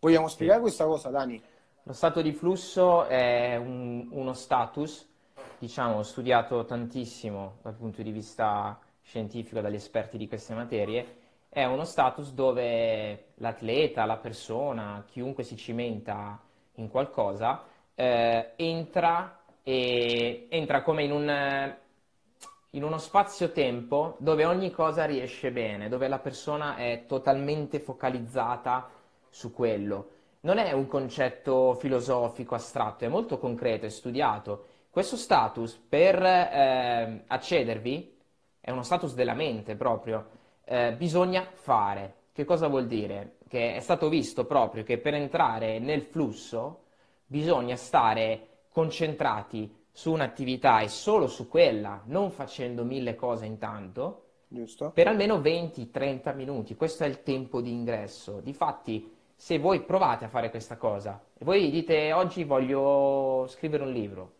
Vogliamo 0.00 0.26
spiegare 0.26 0.58
sì. 0.58 0.64
questa 0.64 0.86
cosa, 0.86 1.08
Dani? 1.10 1.40
Lo 1.84 1.92
stato 1.92 2.20
di 2.20 2.32
flusso 2.32 3.04
è 3.04 3.54
un, 3.54 4.08
uno 4.10 4.32
status, 4.32 5.08
diciamo, 5.56 6.02
studiato 6.02 6.64
tantissimo 6.64 7.58
dal 7.62 7.74
punto 7.74 8.02
di 8.02 8.10
vista 8.10 8.76
scientifico 9.00 9.60
dagli 9.60 9.76
esperti 9.76 10.18
di 10.18 10.26
queste 10.26 10.52
materie. 10.54 11.20
È 11.54 11.66
uno 11.66 11.84
status 11.84 12.32
dove 12.32 13.32
l'atleta, 13.34 14.06
la 14.06 14.16
persona, 14.16 15.04
chiunque 15.06 15.42
si 15.42 15.54
cimenta 15.58 16.40
in 16.76 16.88
qualcosa, 16.88 17.64
eh, 17.94 18.52
entra, 18.56 19.42
e, 19.62 20.46
entra 20.48 20.80
come 20.80 21.04
in 21.04 21.12
un, 21.12 21.76
in 22.70 22.82
uno 22.82 22.96
spazio-tempo 22.96 24.16
dove 24.18 24.46
ogni 24.46 24.70
cosa 24.70 25.04
riesce 25.04 25.50
bene, 25.50 25.90
dove 25.90 26.08
la 26.08 26.20
persona 26.20 26.76
è 26.76 27.04
totalmente 27.06 27.80
focalizzata 27.80 28.88
su 29.28 29.52
quello. 29.52 30.08
Non 30.40 30.56
è 30.56 30.72
un 30.72 30.86
concetto 30.86 31.74
filosofico 31.74 32.54
astratto, 32.54 33.04
è 33.04 33.08
molto 33.08 33.36
concreto, 33.36 33.84
è 33.84 33.90
studiato. 33.90 34.64
Questo 34.88 35.16
status, 35.16 35.76
per 35.86 36.16
eh, 36.24 37.24
accedervi, 37.26 38.16
è 38.58 38.70
uno 38.70 38.82
status 38.82 39.12
della 39.12 39.34
mente 39.34 39.76
proprio, 39.76 40.40
eh, 40.64 40.94
bisogna 40.94 41.48
fare. 41.52 42.14
Che 42.32 42.44
cosa 42.44 42.68
vuol 42.68 42.86
dire? 42.86 43.36
Che 43.48 43.74
è 43.74 43.80
stato 43.80 44.08
visto 44.08 44.44
proprio 44.44 44.84
che 44.84 44.98
per 44.98 45.14
entrare 45.14 45.78
nel 45.78 46.02
flusso 46.02 46.84
bisogna 47.26 47.76
stare 47.76 48.48
concentrati 48.70 49.74
su 49.90 50.12
un'attività 50.12 50.80
e 50.80 50.88
solo 50.88 51.26
su 51.26 51.48
quella, 51.48 52.02
non 52.06 52.30
facendo 52.30 52.84
mille 52.84 53.14
cose 53.14 53.44
intanto, 53.44 54.24
Giusto. 54.48 54.90
per 54.90 55.08
almeno 55.08 55.38
20-30 55.38 56.34
minuti. 56.34 56.74
Questo 56.74 57.04
è 57.04 57.06
il 57.06 57.22
tempo 57.22 57.60
di 57.60 57.70
ingresso. 57.70 58.40
Difatti, 58.40 59.12
se 59.36 59.58
voi 59.58 59.82
provate 59.82 60.24
a 60.24 60.28
fare 60.28 60.50
questa 60.50 60.76
cosa 60.76 61.22
e 61.36 61.44
voi 61.44 61.70
dite 61.70 62.12
oggi 62.12 62.44
voglio 62.44 63.46
scrivere 63.48 63.82
un 63.82 63.92
libro, 63.92 64.32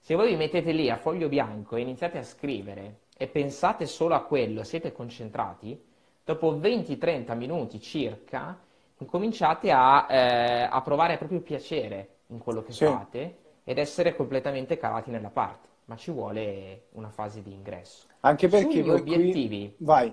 se 0.00 0.14
voi 0.14 0.28
vi 0.28 0.36
mettete 0.36 0.72
lì 0.72 0.90
a 0.90 0.96
foglio 0.96 1.28
bianco 1.28 1.76
e 1.76 1.80
iniziate 1.80 2.18
a 2.18 2.22
scrivere 2.22 3.00
e 3.16 3.26
pensate 3.28 3.86
solo 3.86 4.14
a 4.14 4.22
quello, 4.22 4.64
siete 4.64 4.92
concentrati, 4.92 5.80
dopo 6.24 6.54
20-30 6.54 7.36
minuti 7.36 7.80
circa, 7.80 8.58
cominciate 9.06 9.70
a, 9.70 10.06
eh, 10.08 10.62
a, 10.70 10.80
provare 10.80 11.18
proprio 11.18 11.40
piacere 11.40 12.08
in 12.28 12.38
quello 12.38 12.62
che 12.62 12.72
sì. 12.72 12.84
fate 12.84 13.36
ed 13.64 13.78
essere 13.78 14.16
completamente 14.16 14.76
calati 14.76 15.10
nella 15.10 15.30
parte, 15.30 15.68
ma 15.86 15.96
ci 15.96 16.10
vuole 16.10 16.86
una 16.92 17.10
fase 17.10 17.42
di 17.42 17.52
ingresso. 17.52 18.06
Anche 18.20 18.48
perché 18.48 18.82
sugli 18.82 18.88
obiettivi, 18.88 19.74
qui... 19.76 19.84
vai. 19.84 20.12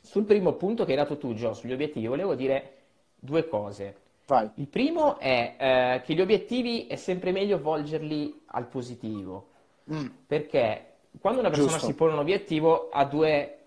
Sul 0.00 0.24
primo 0.24 0.52
punto 0.52 0.84
che 0.84 0.92
hai 0.92 0.98
dato 0.98 1.16
tu, 1.16 1.34
Gio, 1.34 1.54
sugli 1.54 1.72
obiettivi, 1.72 2.06
volevo 2.06 2.34
dire 2.34 2.72
due 3.18 3.48
cose. 3.48 3.96
Vai. 4.26 4.50
Il 4.54 4.68
primo 4.68 5.18
è 5.18 5.56
eh, 5.58 6.02
che 6.04 6.14
gli 6.14 6.20
obiettivi 6.20 6.86
è 6.86 6.96
sempre 6.96 7.32
meglio 7.32 7.60
volgerli 7.60 8.42
al 8.46 8.66
positivo, 8.66 9.48
mm. 9.92 10.06
perché 10.26 10.93
quando 11.20 11.40
una 11.40 11.48
persona 11.48 11.72
Giusto. 11.72 11.86
si 11.86 11.94
pone 11.94 12.12
un 12.12 12.18
obiettivo 12.18 12.88
ha 12.90 13.04
due 13.04 13.58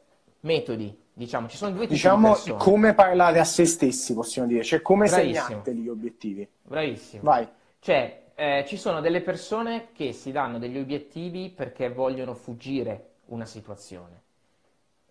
metodi, 0.41 0.95
diciamo, 1.13 1.47
ci 1.47 1.57
sono 1.57 1.71
due 1.71 1.81
tipi 1.81 1.93
diciamo, 1.93 2.37
di 2.43 2.53
come 2.57 2.93
parlare 2.93 3.39
a 3.39 3.43
se 3.43 3.65
stessi, 3.65 4.13
possiamo 4.13 4.47
dire, 4.47 4.63
cioè 4.63 4.81
come 4.81 5.07
segnarteli 5.07 5.81
gli 5.81 5.89
obiettivi. 5.89 6.47
Bravissimo. 6.63 7.23
Vai. 7.23 7.47
Cioè, 7.79 8.25
eh, 8.35 8.65
ci 8.67 8.77
sono 8.77 9.01
delle 9.01 9.21
persone 9.21 9.87
che 9.93 10.13
si 10.13 10.31
danno 10.31 10.59
degli 10.59 10.77
obiettivi 10.77 11.49
perché 11.49 11.89
vogliono 11.89 12.35
fuggire 12.35 13.13
una 13.25 13.45
situazione. 13.45 14.21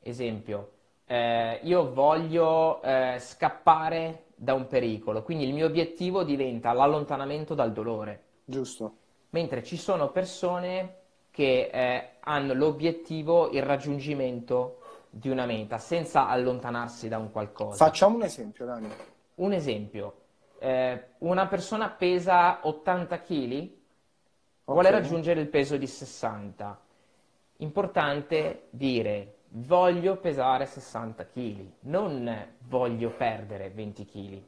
Esempio, 0.01 0.71
eh, 1.07 1.61
io 1.63 1.93
voglio 1.93 2.81
eh, 2.83 3.17
scappare 3.19 4.27
da 4.37 4.55
un 4.55 4.69
pericolo, 4.69 5.23
quindi 5.23 5.45
il 5.45 5.55
mio 5.55 5.67
obiettivo 5.67 6.23
diventa 6.23 6.73
l'allontanamento 6.73 7.55
dal 7.55 7.73
dolore. 7.73 8.23
Giusto. 8.45 8.99
Mentre 9.31 9.65
ci 9.65 9.77
sono 9.77 10.11
persone 10.11 11.06
che 11.37 11.69
eh, 11.71 12.09
hanno 12.21 12.55
l'obiettivo 12.55 13.51
il 13.51 13.63
raggiungimento 13.63 14.79
di 15.11 15.29
una 15.29 15.45
meta 15.45 15.77
senza 15.77 16.29
allontanarsi 16.29 17.09
da 17.09 17.19
un 17.19 17.31
qualcosa. 17.31 17.85
Facciamo 17.85 18.17
un 18.17 18.23
esempio, 18.23 18.65
Dani. 18.65 18.89
Un 19.35 19.53
esempio. 19.53 20.15
Eh, 20.59 21.09
una 21.19 21.47
persona 21.47 21.91
pesa 21.91 22.61
80 22.63 23.21
kg, 23.21 23.29
okay. 23.29 23.71
vuole 24.65 24.91
raggiungere 24.91 25.43
il 25.43 25.49
peso 25.49 25.77
di 25.77 25.87
60. 25.87 26.81
Importante 27.59 28.69
dire 28.71 29.35
voglio 29.49 30.17
pesare 30.17 30.65
60 30.65 31.27
kg, 31.27 31.71
non 31.81 32.47
voglio 32.61 33.11
perdere 33.11 33.69
20 33.69 34.05
kg. 34.07 34.43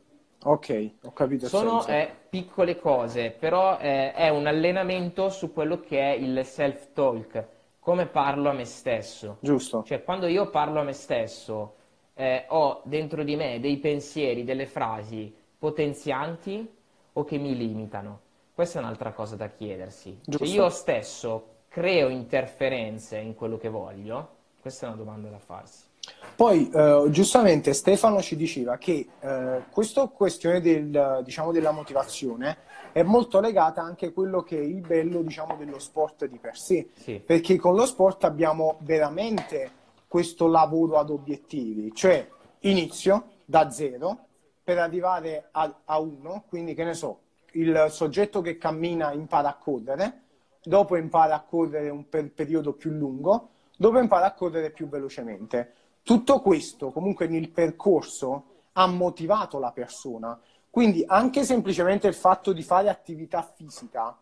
Ok, 0.44 0.90
ho 1.02 1.12
capito. 1.12 1.48
Sono 1.48 1.84
eh, 1.86 2.10
piccole 2.28 2.78
cose, 2.78 3.30
però 3.30 3.78
eh, 3.78 4.12
è 4.12 4.28
un 4.28 4.46
allenamento 4.46 5.30
su 5.30 5.52
quello 5.52 5.80
che 5.80 6.00
è 6.00 6.14
il 6.14 6.44
self-talk, 6.44 7.46
come 7.80 8.06
parlo 8.06 8.48
a 8.48 8.52
me 8.52 8.64
stesso. 8.64 9.38
Giusto. 9.40 9.82
Cioè, 9.82 10.04
quando 10.04 10.26
io 10.26 10.48
parlo 10.50 10.80
a 10.80 10.84
me 10.84 10.92
stesso, 10.92 11.74
eh, 12.14 12.44
ho 12.48 12.82
dentro 12.84 13.24
di 13.24 13.34
me 13.34 13.58
dei 13.58 13.78
pensieri, 13.78 14.44
delle 14.44 14.66
frasi 14.66 15.34
potenzianti 15.58 16.68
o 17.12 17.24
che 17.24 17.36
mi 17.38 17.56
limitano. 17.56 18.20
Questa 18.54 18.78
è 18.78 18.82
un'altra 18.82 19.12
cosa 19.12 19.34
da 19.34 19.48
chiedersi. 19.48 20.20
Cioè, 20.24 20.46
io 20.46 20.68
stesso 20.68 21.56
creo 21.68 22.08
interferenze 22.08 23.18
in 23.18 23.34
quello 23.34 23.56
che 23.56 23.68
voglio 23.68 24.36
questa 24.60 24.86
è 24.86 24.88
una 24.88 24.98
domanda 24.98 25.28
da 25.28 25.38
farsi. 25.38 25.86
Poi, 26.34 26.70
eh, 26.70 27.06
giustamente, 27.10 27.72
Stefano 27.72 28.20
ci 28.22 28.36
diceva 28.36 28.78
che 28.78 29.08
eh, 29.20 29.62
questa 29.70 30.06
questione 30.06 30.60
del, 30.60 31.20
diciamo, 31.24 31.52
della 31.52 31.70
motivazione 31.70 32.58
è 32.92 33.02
molto 33.02 33.40
legata 33.40 33.82
anche 33.82 34.06
a 34.06 34.12
quello 34.12 34.42
che 34.42 34.56
è 34.58 34.62
il 34.62 34.80
bello 34.80 35.22
diciamo, 35.22 35.56
dello 35.56 35.78
sport 35.78 36.26
di 36.26 36.38
per 36.38 36.56
sé, 36.56 36.88
sì. 36.94 37.20
perché 37.24 37.56
con 37.56 37.74
lo 37.74 37.86
sport 37.86 38.24
abbiamo 38.24 38.76
veramente 38.80 39.70
questo 40.06 40.46
lavoro 40.46 40.98
ad 40.98 41.10
obiettivi, 41.10 41.92
cioè 41.94 42.26
inizio 42.60 43.24
da 43.44 43.70
zero 43.70 44.18
per 44.64 44.78
arrivare 44.78 45.48
a, 45.52 45.80
a 45.84 45.98
uno, 45.98 46.44
quindi 46.48 46.74
che 46.74 46.84
ne 46.84 46.94
so, 46.94 47.20
il 47.52 47.86
soggetto 47.90 48.40
che 48.40 48.58
cammina 48.58 49.12
impara 49.12 49.50
a 49.50 49.56
correre, 49.56 50.22
dopo 50.62 50.96
impara 50.96 51.34
a 51.34 51.40
correre 51.40 51.88
un 51.88 52.08
per 52.08 52.30
periodo 52.32 52.72
più 52.72 52.90
lungo, 52.90 53.48
dove 53.78 54.00
impara 54.00 54.26
a 54.26 54.34
correre 54.34 54.70
più 54.70 54.88
velocemente. 54.88 55.72
Tutto 56.02 56.40
questo 56.40 56.90
comunque 56.90 57.28
nel 57.28 57.48
percorso 57.50 58.44
ha 58.72 58.86
motivato 58.88 59.60
la 59.60 59.70
persona, 59.70 60.38
quindi 60.68 61.04
anche 61.06 61.44
semplicemente 61.44 62.08
il 62.08 62.14
fatto 62.14 62.52
di 62.52 62.62
fare 62.62 62.88
attività 62.88 63.40
fisica 63.42 64.16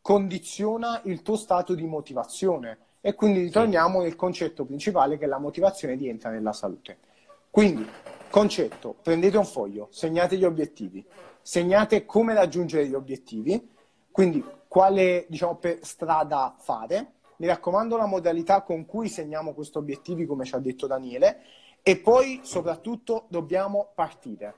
condiziona 0.00 1.00
il 1.04 1.20
tuo 1.22 1.36
stato 1.36 1.74
di 1.74 1.84
motivazione. 1.84 2.78
E 3.02 3.14
quindi 3.14 3.40
ritorniamo 3.40 4.00
nel 4.00 4.16
concetto 4.16 4.64
principale 4.64 5.18
che 5.18 5.26
la 5.26 5.38
motivazione 5.38 5.94
rientra 5.94 6.30
nella 6.30 6.54
salute. 6.54 6.96
Quindi, 7.50 7.86
concetto, 8.30 8.96
prendete 9.02 9.36
un 9.36 9.44
foglio, 9.44 9.88
segnate 9.90 10.38
gli 10.38 10.44
obiettivi, 10.44 11.04
segnate 11.42 12.06
come 12.06 12.32
raggiungere 12.32 12.86
gli 12.86 12.94
obiettivi, 12.94 13.70
quindi 14.10 14.42
quale 14.66 15.26
diciamo, 15.28 15.58
strada 15.80 16.54
fare 16.58 17.12
mi 17.36 17.46
raccomando 17.46 17.96
la 17.96 18.06
modalità 18.06 18.62
con 18.62 18.86
cui 18.86 19.08
segniamo 19.08 19.52
questi 19.54 19.78
obiettivi, 19.78 20.26
come 20.26 20.44
ci 20.44 20.54
ha 20.54 20.58
detto 20.58 20.86
Daniele, 20.86 21.40
e 21.82 21.96
poi 21.96 22.40
soprattutto 22.42 23.26
dobbiamo 23.28 23.90
partire. 23.94 24.54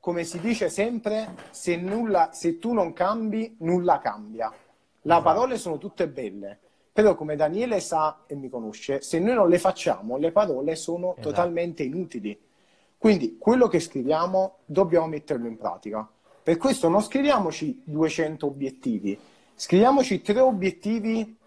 Come 0.00 0.24
si 0.24 0.38
dice 0.40 0.68
sempre, 0.68 1.34
se, 1.50 1.76
nulla, 1.76 2.30
se 2.32 2.58
tu 2.58 2.72
non 2.72 2.92
cambi, 2.92 3.56
nulla 3.60 3.98
cambia. 3.98 4.48
Le 4.48 4.56
esatto. 5.02 5.22
parole 5.22 5.58
sono 5.58 5.78
tutte 5.78 6.08
belle, 6.08 6.58
però 6.92 7.14
come 7.14 7.36
Daniele 7.36 7.80
sa 7.80 8.24
e 8.26 8.34
mi 8.34 8.48
conosce, 8.48 9.00
se 9.00 9.18
noi 9.18 9.34
non 9.34 9.48
le 9.48 9.58
facciamo, 9.58 10.16
le 10.16 10.32
parole 10.32 10.76
sono 10.76 11.12
esatto. 11.12 11.28
totalmente 11.28 11.82
inutili. 11.82 12.38
Quindi 12.96 13.38
quello 13.38 13.68
che 13.68 13.80
scriviamo 13.80 14.58
dobbiamo 14.64 15.06
metterlo 15.06 15.46
in 15.46 15.56
pratica. 15.56 16.08
Per 16.42 16.56
questo 16.56 16.88
non 16.88 17.02
scriviamoci 17.02 17.82
200 17.84 18.46
obiettivi, 18.46 19.18
scriviamoci 19.54 20.22
tre 20.22 20.40
obiettivi 20.40 21.37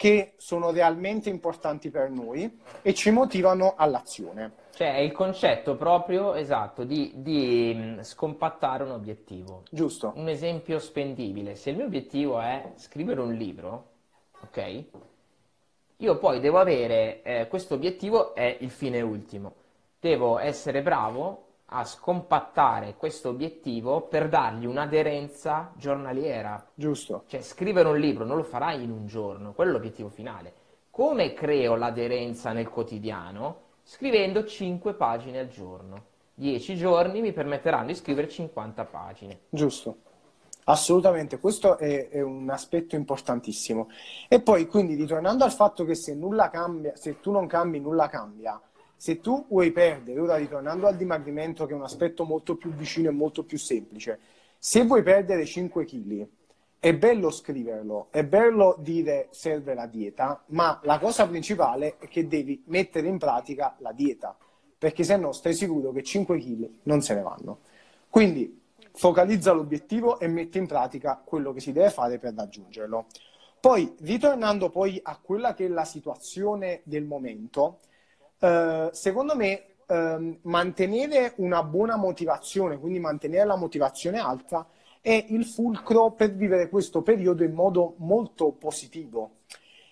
che 0.00 0.32
sono 0.38 0.70
realmente 0.70 1.28
importanti 1.28 1.90
per 1.90 2.08
noi 2.08 2.58
e 2.80 2.94
ci 2.94 3.10
motivano 3.10 3.74
all'azione. 3.76 4.52
Cioè 4.72 4.94
è 4.94 5.00
il 5.00 5.12
concetto 5.12 5.76
proprio 5.76 6.32
esatto 6.32 6.84
di, 6.84 7.12
di 7.16 7.74
mm, 7.76 8.00
scompattare 8.00 8.82
un 8.84 8.92
obiettivo. 8.92 9.64
Giusto. 9.70 10.14
Un 10.16 10.30
esempio 10.30 10.78
spendibile. 10.78 11.54
Se 11.54 11.68
il 11.68 11.76
mio 11.76 11.84
obiettivo 11.84 12.40
è 12.40 12.72
scrivere 12.76 13.20
un 13.20 13.34
libro, 13.34 13.88
ok? 14.40 14.84
Io 15.98 16.16
poi 16.16 16.40
devo 16.40 16.58
avere, 16.58 17.20
eh, 17.22 17.46
questo 17.48 17.74
obiettivo 17.74 18.34
è 18.34 18.56
il 18.60 18.70
fine 18.70 19.02
ultimo. 19.02 19.52
Devo 20.00 20.38
essere 20.38 20.80
bravo 20.80 21.48
a 21.72 21.84
scompattare 21.84 22.94
questo 22.96 23.28
obiettivo 23.28 24.02
per 24.02 24.28
dargli 24.28 24.66
un'aderenza 24.66 25.72
giornaliera. 25.76 26.64
Giusto. 26.74 27.24
Cioè, 27.26 27.42
scrivere 27.42 27.88
un 27.88 27.98
libro 27.98 28.24
non 28.24 28.36
lo 28.36 28.42
farai 28.42 28.82
in 28.82 28.90
un 28.90 29.06
giorno, 29.06 29.52
quello 29.52 29.70
è 29.70 29.74
l'obiettivo 29.74 30.08
finale. 30.08 30.52
Come 30.90 31.32
creo 31.32 31.76
l'aderenza 31.76 32.52
nel 32.52 32.68
quotidiano? 32.68 33.68
Scrivendo 33.82 34.44
5 34.44 34.94
pagine 34.94 35.38
al 35.38 35.48
giorno. 35.48 36.08
10 36.34 36.74
giorni 36.76 37.20
mi 37.20 37.32
permetteranno 37.32 37.86
di 37.86 37.94
scrivere 37.94 38.28
50 38.28 38.84
pagine. 38.84 39.40
Giusto. 39.48 39.96
Assolutamente, 40.64 41.38
questo 41.38 41.78
è, 41.78 42.08
è, 42.08 42.20
un 42.20 42.48
aspetto 42.50 42.94
importantissimo. 42.94 43.88
E 44.28 44.40
poi, 44.40 44.66
quindi, 44.66 44.94
ritornando 44.94 45.44
al 45.44 45.52
fatto 45.52 45.84
che 45.84 45.94
se 45.94 46.14
nulla 46.14 46.48
cambia, 46.50 46.94
se 46.96 47.20
tu 47.20 47.30
non 47.30 47.46
cambi, 47.46 47.80
nulla 47.80 48.08
cambia, 48.08 48.60
se 49.00 49.18
tu 49.18 49.46
vuoi 49.48 49.70
perdere, 49.72 50.20
ora 50.20 50.36
ritornando 50.36 50.86
al 50.86 50.94
dimagrimento 50.94 51.64
che 51.64 51.72
è 51.72 51.74
un 51.74 51.84
aspetto 51.84 52.24
molto 52.24 52.56
più 52.56 52.70
vicino 52.70 53.08
e 53.08 53.12
molto 53.12 53.44
più 53.44 53.56
semplice, 53.56 54.18
se 54.58 54.84
vuoi 54.84 55.02
perdere 55.02 55.46
5 55.46 55.86
kg, 55.86 56.28
è 56.78 56.94
bello 56.94 57.30
scriverlo, 57.30 58.08
è 58.10 58.22
bello 58.24 58.76
dire 58.78 59.28
serve 59.30 59.72
la 59.72 59.86
dieta, 59.86 60.44
ma 60.48 60.78
la 60.82 60.98
cosa 60.98 61.26
principale 61.26 61.96
è 61.96 62.08
che 62.08 62.28
devi 62.28 62.62
mettere 62.66 63.08
in 63.08 63.16
pratica 63.16 63.74
la 63.78 63.92
dieta, 63.92 64.36
perché 64.76 65.02
se 65.02 65.16
no 65.16 65.32
stai 65.32 65.54
sicuro 65.54 65.92
che 65.92 66.02
5 66.02 66.38
kg 66.38 66.68
non 66.82 67.00
se 67.00 67.14
ne 67.14 67.22
vanno. 67.22 67.60
Quindi 68.10 68.60
focalizza 68.92 69.52
l'obiettivo 69.52 70.20
e 70.20 70.28
metti 70.28 70.58
in 70.58 70.66
pratica 70.66 71.18
quello 71.24 71.54
che 71.54 71.60
si 71.60 71.72
deve 71.72 71.88
fare 71.88 72.18
per 72.18 72.34
raggiungerlo. 72.34 73.06
Poi, 73.60 73.94
ritornando 74.00 74.68
poi 74.68 75.00
a 75.02 75.18
quella 75.18 75.54
che 75.54 75.64
è 75.64 75.68
la 75.68 75.86
situazione 75.86 76.82
del 76.84 77.04
momento, 77.04 77.78
eh, 78.40 78.88
secondo 78.92 79.36
me 79.36 79.64
eh, 79.86 80.38
mantenere 80.42 81.34
una 81.36 81.62
buona 81.62 81.96
motivazione, 81.96 82.78
quindi 82.78 82.98
mantenere 82.98 83.44
la 83.44 83.56
motivazione 83.56 84.18
alta, 84.18 84.66
è 85.00 85.26
il 85.28 85.44
fulcro 85.44 86.12
per 86.12 86.34
vivere 86.34 86.68
questo 86.68 87.02
periodo 87.02 87.44
in 87.44 87.52
modo 87.52 87.94
molto 87.98 88.52
positivo. 88.52 89.36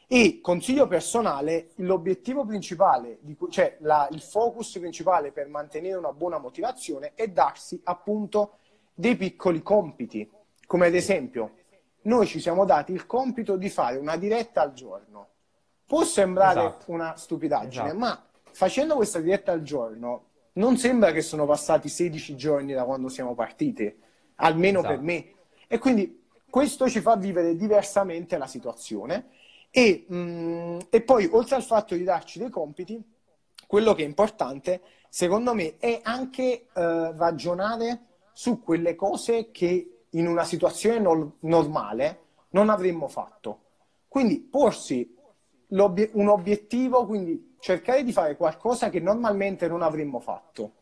E 0.06 0.40
consiglio 0.40 0.86
personale, 0.86 1.70
l'obiettivo 1.76 2.46
principale, 2.46 3.18
cioè 3.50 3.76
la, 3.80 4.08
il 4.10 4.22
focus 4.22 4.78
principale 4.78 5.32
per 5.32 5.48
mantenere 5.48 5.96
una 5.96 6.12
buona 6.12 6.38
motivazione 6.38 7.12
è 7.14 7.28
darsi 7.28 7.78
appunto 7.84 8.58
dei 8.94 9.16
piccoli 9.16 9.62
compiti, 9.62 10.30
come 10.66 10.86
ad 10.86 10.94
esempio 10.94 11.52
noi 12.02 12.26
ci 12.26 12.40
siamo 12.40 12.64
dati 12.64 12.92
il 12.92 13.04
compito 13.04 13.56
di 13.56 13.68
fare 13.68 13.98
una 13.98 14.16
diretta 14.16 14.62
al 14.62 14.72
giorno. 14.72 15.26
Può 15.84 16.04
sembrare 16.04 16.60
esatto. 16.60 16.90
una 16.92 17.16
stupidaggine, 17.16 17.84
esatto. 17.84 17.98
ma 17.98 18.27
facendo 18.58 18.96
questa 18.96 19.20
diretta 19.20 19.52
al 19.52 19.62
giorno 19.62 20.30
non 20.54 20.76
sembra 20.78 21.12
che 21.12 21.22
sono 21.22 21.46
passati 21.46 21.88
16 21.88 22.34
giorni 22.34 22.72
da 22.72 22.82
quando 22.82 23.08
siamo 23.08 23.32
partiti, 23.36 23.96
almeno 24.34 24.80
esatto. 24.80 24.94
per 24.94 25.04
me. 25.04 25.32
E 25.68 25.78
quindi 25.78 26.26
questo 26.50 26.88
ci 26.88 26.98
fa 26.98 27.14
vivere 27.14 27.54
diversamente 27.54 28.36
la 28.36 28.48
situazione. 28.48 29.28
E, 29.70 30.06
mh, 30.08 30.16
mm, 30.16 30.78
e 30.90 31.02
poi, 31.02 31.28
oltre 31.30 31.54
al 31.54 31.62
fatto 31.62 31.94
di 31.94 32.02
darci 32.02 32.40
dei 32.40 32.50
compiti, 32.50 33.00
quello 33.64 33.94
che 33.94 34.02
è 34.02 34.06
importante, 34.06 34.80
secondo 35.08 35.54
me, 35.54 35.76
è 35.76 36.00
anche 36.02 36.42
eh, 36.42 36.66
ragionare 36.72 38.06
su 38.32 38.60
quelle 38.60 38.96
cose 38.96 39.52
che 39.52 40.00
in 40.10 40.26
una 40.26 40.42
situazione 40.42 40.98
no- 40.98 41.36
normale 41.42 42.22
non 42.50 42.70
avremmo 42.70 43.06
fatto. 43.06 43.60
Quindi 44.08 44.40
porsi 44.40 45.14
un 45.68 46.28
obiettivo, 46.28 47.06
quindi 47.06 47.56
cercare 47.60 48.02
di 48.04 48.12
fare 48.12 48.36
qualcosa 48.36 48.88
che 48.88 49.00
normalmente 49.00 49.68
non 49.68 49.82
avremmo 49.82 50.20
fatto. 50.20 50.72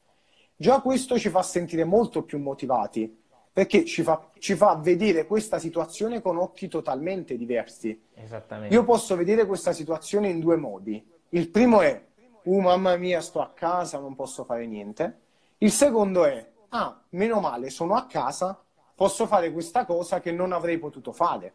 Già 0.56 0.80
questo 0.80 1.18
ci 1.18 1.28
fa 1.28 1.42
sentire 1.42 1.84
molto 1.84 2.22
più 2.22 2.38
motivati, 2.38 3.24
perché 3.52 3.84
ci 3.84 4.02
fa, 4.02 4.30
ci 4.38 4.54
fa 4.54 4.74
vedere 4.76 5.26
questa 5.26 5.58
situazione 5.58 6.20
con 6.20 6.36
occhi 6.36 6.68
totalmente 6.68 7.36
diversi. 7.36 7.98
Esattamente. 8.14 8.74
Io 8.74 8.84
posso 8.84 9.16
vedere 9.16 9.46
questa 9.46 9.72
situazione 9.72 10.28
in 10.28 10.40
due 10.40 10.56
modi. 10.56 11.04
Il 11.30 11.48
primo 11.48 11.80
è 11.80 12.04
uh 12.42 12.60
mamma 12.60 12.96
mia 12.96 13.20
sto 13.20 13.40
a 13.40 13.50
casa, 13.54 13.98
non 13.98 14.14
posso 14.14 14.44
fare 14.44 14.66
niente. 14.66 15.20
Il 15.58 15.72
secondo 15.72 16.24
è, 16.24 16.46
ah, 16.70 17.00
meno 17.10 17.40
male, 17.40 17.70
sono 17.70 17.94
a 17.94 18.06
casa, 18.06 18.62
posso 18.94 19.26
fare 19.26 19.50
questa 19.52 19.84
cosa 19.84 20.20
che 20.20 20.32
non 20.32 20.52
avrei 20.52 20.78
potuto 20.78 21.12
fare. 21.12 21.54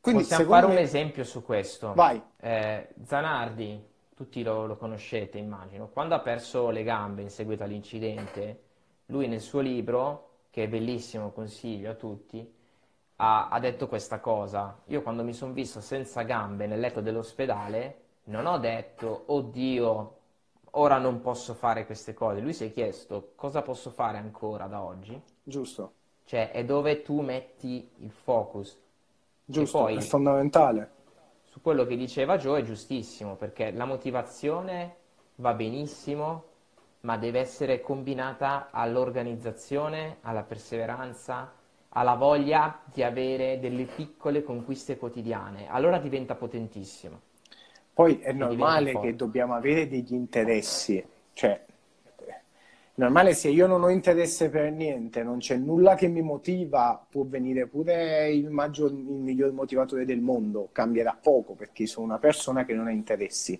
Quindi, 0.00 0.22
Possiamo 0.22 0.48
fare 0.48 0.66
me... 0.66 0.72
un 0.72 0.78
esempio 0.78 1.24
su 1.24 1.44
questo. 1.44 1.92
Vai. 1.92 2.20
Eh, 2.38 2.88
Zanardi, 3.04 3.82
tutti 4.14 4.42
lo, 4.42 4.66
lo, 4.66 4.76
conoscete 4.76 5.38
immagino, 5.38 5.88
quando 5.88 6.14
ha 6.14 6.20
perso 6.20 6.70
le 6.70 6.82
gambe 6.82 7.22
in 7.22 7.30
seguito 7.30 7.62
all'incidente, 7.62 8.62
lui 9.06 9.28
nel 9.28 9.40
suo 9.40 9.60
libro, 9.60 10.28
che 10.50 10.64
è 10.64 10.68
bellissimo, 10.68 11.32
consiglio 11.32 11.90
a 11.90 11.94
tutti, 11.94 12.50
ha, 13.16 13.48
ha 13.48 13.60
detto 13.60 13.88
questa 13.88 14.20
cosa. 14.20 14.80
Io 14.86 15.02
quando 15.02 15.22
mi 15.22 15.34
sono 15.34 15.52
visto 15.52 15.80
senza 15.80 16.22
gambe 16.22 16.66
nel 16.66 16.80
letto 16.80 17.00
dell'ospedale, 17.00 18.00
non 18.24 18.46
ho 18.46 18.58
detto, 18.58 19.24
oddio, 19.26 20.16
ora 20.72 20.98
non 20.98 21.20
posso 21.20 21.54
fare 21.54 21.84
queste 21.84 22.14
cose. 22.14 22.40
Lui 22.40 22.54
si 22.54 22.64
è 22.64 22.72
chiesto, 22.72 23.32
cosa 23.34 23.62
posso 23.62 23.90
fare 23.90 24.18
ancora 24.18 24.66
da 24.66 24.82
oggi? 24.82 25.20
Giusto. 25.42 25.92
Cioè, 26.24 26.52
è 26.52 26.64
dove 26.64 27.02
tu 27.02 27.20
metti 27.20 27.90
il 27.98 28.10
focus. 28.10 28.78
Giusto, 29.50 29.78
poi, 29.78 29.96
è 29.96 30.00
fondamentale. 30.00 30.90
Su 31.44 31.60
quello 31.60 31.84
che 31.84 31.96
diceva 31.96 32.38
Joe 32.38 32.60
è 32.60 32.62
giustissimo, 32.62 33.34
perché 33.34 33.72
la 33.72 33.84
motivazione 33.84 34.94
va 35.36 35.52
benissimo, 35.54 36.44
ma 37.00 37.16
deve 37.16 37.40
essere 37.40 37.80
combinata 37.80 38.68
all'organizzazione, 38.70 40.18
alla 40.20 40.42
perseveranza, 40.42 41.52
alla 41.88 42.14
voglia 42.14 42.80
di 42.84 43.02
avere 43.02 43.58
delle 43.58 43.84
piccole 43.84 44.44
conquiste 44.44 44.96
quotidiane. 44.96 45.68
Allora 45.68 45.98
diventa 45.98 46.36
potentissimo. 46.36 47.20
Poi 47.92 48.20
è 48.20 48.32
normale 48.32 48.98
che 49.00 49.16
dobbiamo 49.16 49.54
avere 49.54 49.88
degli 49.88 50.14
interessi, 50.14 51.04
cioè 51.32 51.66
normale 53.00 53.32
se 53.32 53.48
io 53.48 53.66
non 53.66 53.82
ho 53.82 53.88
interesse 53.88 54.50
per 54.50 54.70
niente, 54.70 55.22
non 55.22 55.38
c'è 55.38 55.56
nulla 55.56 55.94
che 55.94 56.06
mi 56.06 56.20
motiva, 56.20 57.02
può 57.08 57.24
venire 57.24 57.66
pure 57.66 58.30
il, 58.30 58.50
maggior, 58.50 58.90
il 58.90 58.98
miglior 58.98 59.52
motivatore 59.52 60.04
del 60.04 60.20
mondo, 60.20 60.68
cambierà 60.70 61.18
poco 61.20 61.54
perché 61.54 61.86
sono 61.86 62.04
una 62.04 62.18
persona 62.18 62.66
che 62.66 62.74
non 62.74 62.88
ha 62.88 62.90
interessi. 62.90 63.58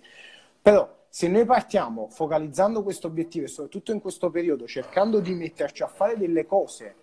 Però 0.61 0.87
se 1.09 1.27
noi 1.27 1.43
partiamo 1.43 2.07
focalizzando 2.09 2.83
questo 2.83 3.07
obiettivo 3.07 3.45
e 3.45 3.47
soprattutto 3.47 3.91
in 3.91 3.99
questo 3.99 4.29
periodo 4.29 4.67
cercando 4.67 5.19
di 5.19 5.33
metterci 5.33 5.81
a 5.81 5.87
fare 5.87 6.17
delle 6.17 6.45
cose 6.45 6.95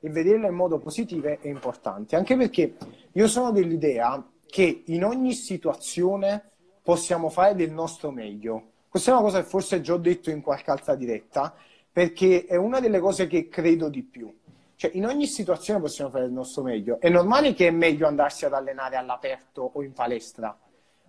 e 0.00 0.10
vederle 0.10 0.48
in 0.48 0.54
modo 0.54 0.78
positivo 0.80 1.28
è 1.28 1.38
importante, 1.42 2.16
anche 2.16 2.36
perché 2.36 2.74
io 3.12 3.28
sono 3.28 3.52
dell'idea 3.52 4.22
che 4.44 4.82
in 4.86 5.04
ogni 5.04 5.32
situazione 5.32 6.50
possiamo 6.82 7.28
fare 7.28 7.54
del 7.54 7.70
nostro 7.70 8.10
meglio. 8.10 8.70
Questa 8.88 9.12
è 9.12 9.14
una 9.14 9.22
cosa 9.22 9.42
che 9.42 9.48
forse 9.48 9.80
già 9.80 9.94
ho 9.94 9.98
detto 9.98 10.30
in 10.30 10.40
qualche 10.42 10.70
altra 10.70 10.96
diretta, 10.96 11.54
perché 11.94 12.44
è 12.44 12.56
una 12.56 12.80
delle 12.80 12.98
cose 12.98 13.28
che 13.28 13.48
credo 13.48 13.88
di 13.88 14.02
più. 14.02 14.28
Cioè, 14.74 14.90
in 14.94 15.06
ogni 15.06 15.28
situazione 15.28 15.78
possiamo 15.78 16.10
fare 16.10 16.24
del 16.24 16.32
nostro 16.32 16.64
meglio. 16.64 16.98
È 16.98 17.08
normale 17.08 17.54
che 17.54 17.68
è 17.68 17.70
meglio 17.70 18.08
andarsi 18.08 18.44
ad 18.44 18.52
allenare 18.52 18.96
all'aperto 18.96 19.70
o 19.74 19.80
in 19.80 19.92
palestra, 19.92 20.58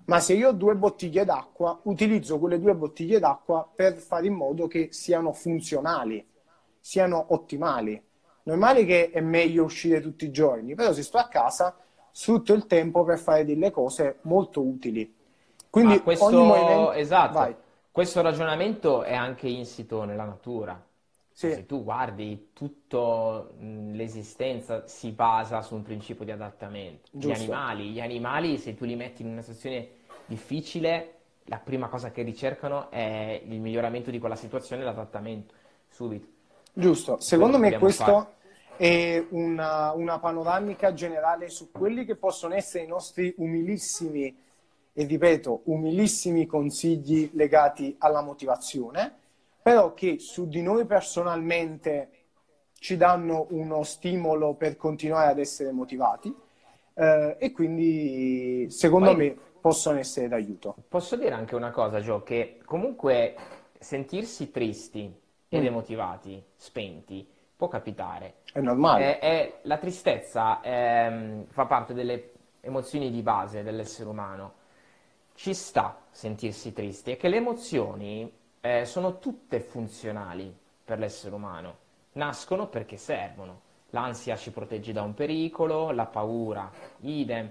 ma 0.05 0.19
se 0.19 0.33
io 0.33 0.49
ho 0.49 0.51
due 0.51 0.75
bottiglie 0.75 1.25
d'acqua, 1.25 1.79
utilizzo 1.85 2.37
quelle 2.37 2.59
due 2.59 2.75
bottiglie 2.75 3.17
d'acqua 3.17 3.67
per 3.73 3.95
fare 3.95 4.27
in 4.27 4.35
modo 4.35 4.67
che 4.67 4.89
siano 4.91 5.33
funzionali, 5.33 6.23
siano 6.79 7.25
ottimali. 7.29 7.99
Normale 8.43 8.85
che 8.85 9.09
è 9.09 9.21
meglio 9.21 9.63
uscire 9.63 9.99
tutti 10.01 10.25
i 10.25 10.31
giorni, 10.31 10.75
però 10.75 10.93
se 10.93 11.01
sto 11.01 11.17
a 11.17 11.27
casa, 11.27 11.75
sfrutto 12.11 12.53
il 12.53 12.67
tempo 12.67 13.03
per 13.03 13.17
fare 13.17 13.43
delle 13.43 13.71
cose 13.71 14.19
molto 14.21 14.61
utili. 14.61 15.11
Quindi 15.67 15.99
questo, 16.01 16.29
movimento... 16.29 16.91
esatto, 16.91 17.33
Vai. 17.33 17.55
Questo 17.95 18.21
ragionamento 18.21 19.03
è 19.03 19.13
anche 19.13 19.47
insito 19.47 20.03
nella 20.03 20.25
natura. 20.25 20.85
Sì. 21.31 21.53
Se 21.53 21.65
tu 21.65 21.81
guardi, 21.81 22.49
tutta 22.51 23.47
l'esistenza 23.57 24.85
si 24.85 25.11
basa 25.11 25.61
su 25.61 25.75
un 25.75 25.83
principio 25.83 26.25
di 26.25 26.31
adattamento. 26.31 27.07
Giusto. 27.09 27.29
Gli 27.29 27.31
animali, 27.31 27.89
gli 27.91 28.01
animali, 28.01 28.57
se 28.57 28.75
tu 28.75 28.83
li 28.83 28.97
metti 28.97 29.21
in 29.21 29.29
una 29.29 29.39
situazione 29.39 29.87
difficile, 30.25 31.19
la 31.45 31.59
prima 31.59 31.87
cosa 31.87 32.11
che 32.11 32.21
ricercano 32.23 32.91
è 32.91 33.41
il 33.45 33.61
miglioramento 33.61 34.11
di 34.11 34.19
quella 34.19 34.35
situazione 34.35 34.81
e 34.81 34.85
l'adattamento, 34.85 35.53
subito. 35.87 36.27
Giusto, 36.73 37.21
secondo 37.21 37.57
me 37.57 37.77
questo 37.77 38.03
fare. 38.03 38.75
è 38.75 39.25
una, 39.29 39.93
una 39.93 40.19
panoramica 40.19 40.93
generale 40.93 41.47
su 41.47 41.71
quelli 41.71 42.03
che 42.03 42.17
possono 42.17 42.55
essere 42.55 42.83
i 42.83 42.87
nostri 42.87 43.33
umilissimi 43.37 44.43
e 44.97 45.03
ripeto, 45.03 45.63
umilissimi 45.65 46.45
consigli 46.45 47.29
legati 47.33 47.97
alla 47.99 48.21
motivazione, 48.21 49.13
però 49.61 49.93
che 49.93 50.19
su 50.19 50.47
di 50.47 50.61
noi 50.61 50.85
personalmente 50.85 52.09
ci 52.79 52.95
danno 52.95 53.47
uno 53.49 53.83
stimolo 53.83 54.53
per 54.53 54.77
continuare 54.77 55.31
ad 55.31 55.39
essere 55.39 55.73
motivati 55.73 56.33
eh, 56.93 57.35
e 57.37 57.51
quindi 57.51 58.67
secondo 58.69 59.13
Poi, 59.13 59.17
me 59.17 59.37
possono 59.59 59.99
essere 59.99 60.29
d'aiuto. 60.29 60.75
Posso 60.87 61.17
dire 61.17 61.35
anche 61.35 61.55
una 61.55 61.71
cosa, 61.71 61.99
Gio, 61.99 62.23
che 62.23 62.59
comunque 62.63 63.35
sentirsi 63.77 64.49
tristi 64.49 65.13
e 65.49 65.59
mm. 65.59 65.61
demotivati, 65.61 66.41
spenti, 66.55 67.27
può 67.53 67.67
capitare. 67.67 68.35
È 68.53 68.61
normale. 68.61 69.19
È, 69.19 69.19
è, 69.19 69.59
la 69.63 69.77
tristezza 69.77 70.61
è, 70.61 71.07
ehm, 71.09 71.47
fa 71.47 71.65
parte 71.65 71.93
delle 71.93 72.31
emozioni 72.61 73.11
di 73.11 73.21
base 73.21 73.61
dell'essere 73.61 74.07
umano 74.07 74.63
ci 75.35 75.53
sta 75.53 76.01
sentirsi 76.09 76.73
tristi 76.73 77.11
e 77.11 77.17
che 77.17 77.27
le 77.27 77.37
emozioni 77.37 78.31
eh, 78.61 78.85
sono 78.85 79.19
tutte 79.19 79.59
funzionali 79.59 80.53
per 80.83 80.97
l'essere 80.97 81.35
umano, 81.35 81.77
nascono 82.13 82.67
perché 82.67 82.97
servono. 82.97 83.61
L'ansia 83.89 84.35
ci 84.35 84.51
protegge 84.51 84.91
da 84.91 85.03
un 85.03 85.13
pericolo, 85.13 85.91
la 85.91 86.05
paura, 86.05 86.71
idem, 87.01 87.49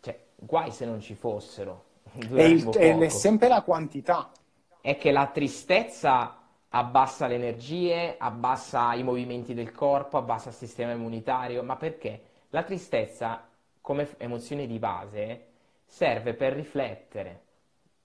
cioè 0.00 0.18
guai 0.34 0.72
se 0.72 0.84
non 0.86 1.00
ci 1.00 1.14
fossero. 1.14 1.84
E 2.34 2.48
il, 2.48 2.68
è 2.68 3.08
sempre 3.08 3.48
la 3.48 3.62
quantità. 3.62 4.32
È 4.80 4.96
che 4.96 5.12
la 5.12 5.26
tristezza 5.26 6.38
abbassa 6.70 7.26
le 7.26 7.34
energie, 7.34 8.16
abbassa 8.18 8.94
i 8.94 9.02
movimenti 9.02 9.54
del 9.54 9.70
corpo, 9.72 10.16
abbassa 10.16 10.48
il 10.48 10.54
sistema 10.54 10.92
immunitario, 10.92 11.62
ma 11.62 11.76
perché? 11.76 12.22
La 12.50 12.62
tristezza 12.62 13.46
come 13.80 14.08
emozione 14.18 14.66
di 14.66 14.78
base 14.78 15.49
serve 15.90 16.34
per 16.34 16.52
riflettere, 16.52 17.42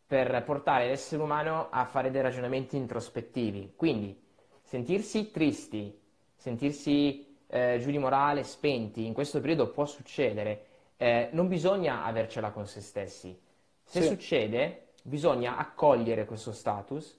per 0.07 0.43
portare 0.43 0.87
l'essere 0.87 1.21
umano 1.21 1.67
a 1.69 1.85
fare 1.85 2.09
dei 2.09 2.21
ragionamenti 2.21 2.75
introspettivi. 2.75 3.73
Quindi 3.75 4.19
sentirsi 4.63 5.29
tristi, 5.29 5.97
sentirsi 6.35 7.37
eh, 7.47 7.77
giù 7.79 7.91
di 7.91 7.99
morale, 7.99 8.43
spenti, 8.43 9.05
in 9.05 9.13
questo 9.13 9.39
periodo 9.39 9.69
può 9.69 9.85
succedere. 9.85 10.65
Eh, 10.97 11.29
non 11.31 11.47
bisogna 11.47 12.03
avercela 12.03 12.49
con 12.49 12.65
se 12.65 12.81
stessi. 12.81 13.39
Se 13.83 14.01
sì. 14.01 14.07
succede, 14.07 14.87
bisogna 15.03 15.55
accogliere 15.55 16.25
questo 16.25 16.53
status 16.53 17.17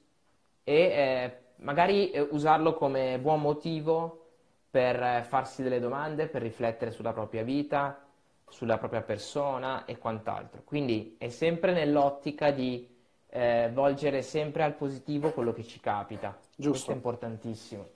e 0.65 0.75
eh, 0.75 1.37
magari 1.59 2.11
eh, 2.11 2.21
usarlo 2.21 2.75
come 2.75 3.21
buon 3.21 3.41
motivo 3.41 4.25
per 4.69 5.01
eh, 5.01 5.23
farsi 5.23 5.63
delle 5.63 5.79
domande, 5.79 6.27
per 6.27 6.43
riflettere 6.43 6.91
sulla 6.91 7.13
propria 7.13 7.45
vita, 7.45 8.06
sulla 8.49 8.79
propria 8.79 9.03
persona 9.03 9.85
e 9.85 9.99
quant'altro. 9.99 10.63
Quindi 10.65 11.17
è 11.19 11.29
sempre 11.29 11.73
nell'ottica 11.73 12.51
di 12.51 12.89
eh, 13.29 13.71
volgere 13.73 14.23
sempre 14.23 14.63
al 14.63 14.75
positivo 14.75 15.33
quello 15.33 15.53
che 15.53 15.65
ci 15.65 15.81
capita. 15.81 16.37
Giusto. 16.55 16.71
Questo 16.71 16.91
è 16.93 16.95
importantissimo. 16.95 17.89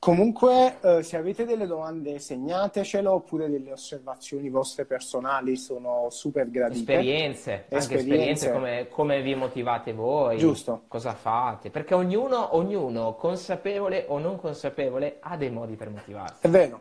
Comunque, 0.00 0.76
eh, 0.80 1.02
se 1.02 1.16
avete 1.16 1.44
delle 1.44 1.66
domande, 1.66 2.20
segnatecelo 2.20 3.12
oppure 3.12 3.50
delle 3.50 3.72
osservazioni 3.72 4.48
vostre 4.48 4.84
personali, 4.84 5.56
sono 5.56 6.06
super 6.10 6.48
gradite. 6.48 6.78
Esperienze, 6.78 7.52
anche 7.52 7.76
Esperienze. 7.76 8.12
esperienze, 8.12 8.52
come, 8.52 8.88
come 8.88 9.22
vi 9.22 9.34
motivate 9.34 9.92
voi, 9.92 10.38
Giusto. 10.38 10.84
cosa 10.86 11.14
fate, 11.14 11.70
perché 11.70 11.94
ognuno, 11.94 12.54
ognuno, 12.54 13.14
consapevole 13.16 14.04
o 14.06 14.18
non 14.18 14.38
consapevole, 14.38 15.16
ha 15.18 15.36
dei 15.36 15.50
modi 15.50 15.74
per 15.74 15.90
motivarsi. 15.90 16.46
È 16.46 16.48
vero. 16.48 16.80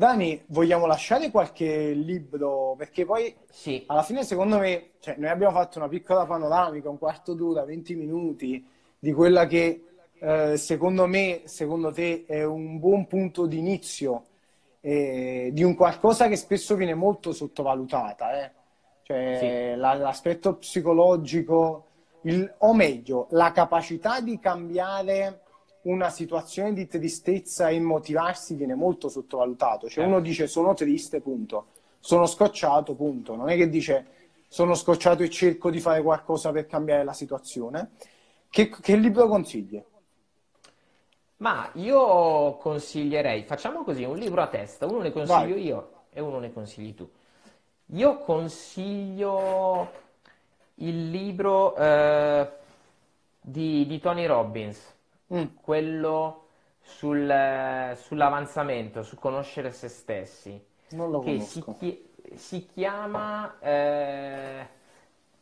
Dani, 0.00 0.42
vogliamo 0.46 0.86
lasciare 0.86 1.30
qualche 1.30 1.90
libro? 1.90 2.74
Perché 2.78 3.04
poi 3.04 3.36
Sì, 3.50 3.84
alla 3.86 4.02
fine, 4.02 4.24
secondo 4.24 4.56
me, 4.58 4.92
cioè, 4.98 5.16
noi 5.18 5.28
abbiamo 5.28 5.52
fatto 5.52 5.76
una 5.76 5.88
piccola 5.88 6.24
panoramica, 6.24 6.88
un 6.88 6.96
quarto 6.96 7.34
d'ora, 7.34 7.66
20 7.66 7.94
minuti, 7.96 8.66
di 8.98 9.12
quella 9.12 9.46
che 9.46 9.84
eh, 10.18 10.56
secondo 10.56 11.06
me, 11.06 11.42
secondo 11.44 11.92
te, 11.92 12.24
è 12.26 12.42
un 12.42 12.78
buon 12.78 13.06
punto 13.06 13.44
di 13.44 13.58
inizio 13.58 14.24
eh, 14.80 15.50
di 15.52 15.62
un 15.62 15.74
qualcosa 15.74 16.28
che 16.28 16.36
spesso 16.36 16.76
viene 16.76 16.94
molto 16.94 17.32
sottovalutata, 17.32 18.42
eh. 18.42 18.50
Cioè, 19.02 19.74
la- 19.76 19.92
l'aspetto 19.92 20.54
psicologico, 20.56 21.88
il- 22.22 22.50
o 22.60 22.72
meglio, 22.72 23.26
la 23.32 23.52
capacità 23.52 24.20
di 24.20 24.38
cambiare 24.38 25.42
una 25.82 26.10
situazione 26.10 26.72
di 26.72 26.86
tristezza 26.86 27.68
e 27.68 27.80
motivarsi 27.80 28.54
viene 28.54 28.74
molto 28.74 29.08
sottovalutato. 29.08 29.88
Cioè, 29.88 30.04
uno 30.04 30.20
dice 30.20 30.46
sono 30.46 30.74
triste, 30.74 31.20
punto. 31.20 31.66
Sono 31.98 32.26
scocciato, 32.26 32.94
punto. 32.94 33.36
Non 33.36 33.48
è 33.48 33.56
che 33.56 33.68
dice 33.68 34.06
sono 34.48 34.74
scocciato 34.74 35.22
e 35.22 35.30
cerco 35.30 35.70
di 35.70 35.80
fare 35.80 36.02
qualcosa 36.02 36.50
per 36.50 36.66
cambiare 36.66 37.04
la 37.04 37.12
situazione. 37.12 37.90
Che, 38.48 38.68
che 38.68 38.96
libro 38.96 39.28
consigli? 39.28 39.82
ma 41.40 41.70
io 41.74 42.56
consiglierei, 42.56 43.44
facciamo 43.44 43.82
così, 43.82 44.04
un 44.04 44.16
libro 44.16 44.42
a 44.42 44.48
testa, 44.48 44.86
uno 44.86 45.00
ne 45.00 45.10
consiglio 45.10 45.54
Vai. 45.54 45.64
io 45.64 45.90
e 46.10 46.20
uno 46.20 46.38
ne 46.38 46.52
consigli 46.52 46.94
tu. 46.94 47.10
Io 47.92 48.18
consiglio 48.18 49.90
il 50.76 51.10
libro 51.10 51.74
eh, 51.76 52.48
di, 53.40 53.86
di 53.86 53.98
Tony 53.98 54.26
Robbins, 54.26 54.94
Mm, 55.32 55.44
quello 55.62 56.48
sul- 56.80 57.92
sull'avanzamento, 57.96 59.02
su 59.02 59.16
conoscere 59.16 59.70
se 59.72 59.88
stessi, 59.88 60.60
non 60.90 61.10
lo 61.10 61.20
che 61.20 61.40
si, 61.40 61.64
conosco. 61.64 61.76
chi- 61.78 62.04
si 62.34 62.66
chiama... 62.66 63.58
eh, 63.60 64.66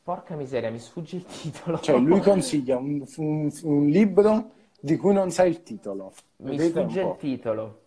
porca 0.02 0.36
miseria, 0.36 0.70
mi 0.70 0.78
sfugge 0.78 1.16
il 1.16 1.24
titolo. 1.26 1.80
Cioè, 1.80 1.98
lui 1.98 2.20
consiglia 2.20 2.76
un, 2.76 3.02
un- 3.16 3.50
un 3.62 3.86
libro 3.88 4.50
di 4.80 4.96
cui 4.96 5.12
non 5.14 5.30
sai 5.30 5.50
il 5.50 5.62
titolo. 5.62 6.12
Mi 6.46 6.58
Vedete 6.58 6.58
sfugge 6.58 7.00
il 7.00 7.16
titolo. 7.16 7.82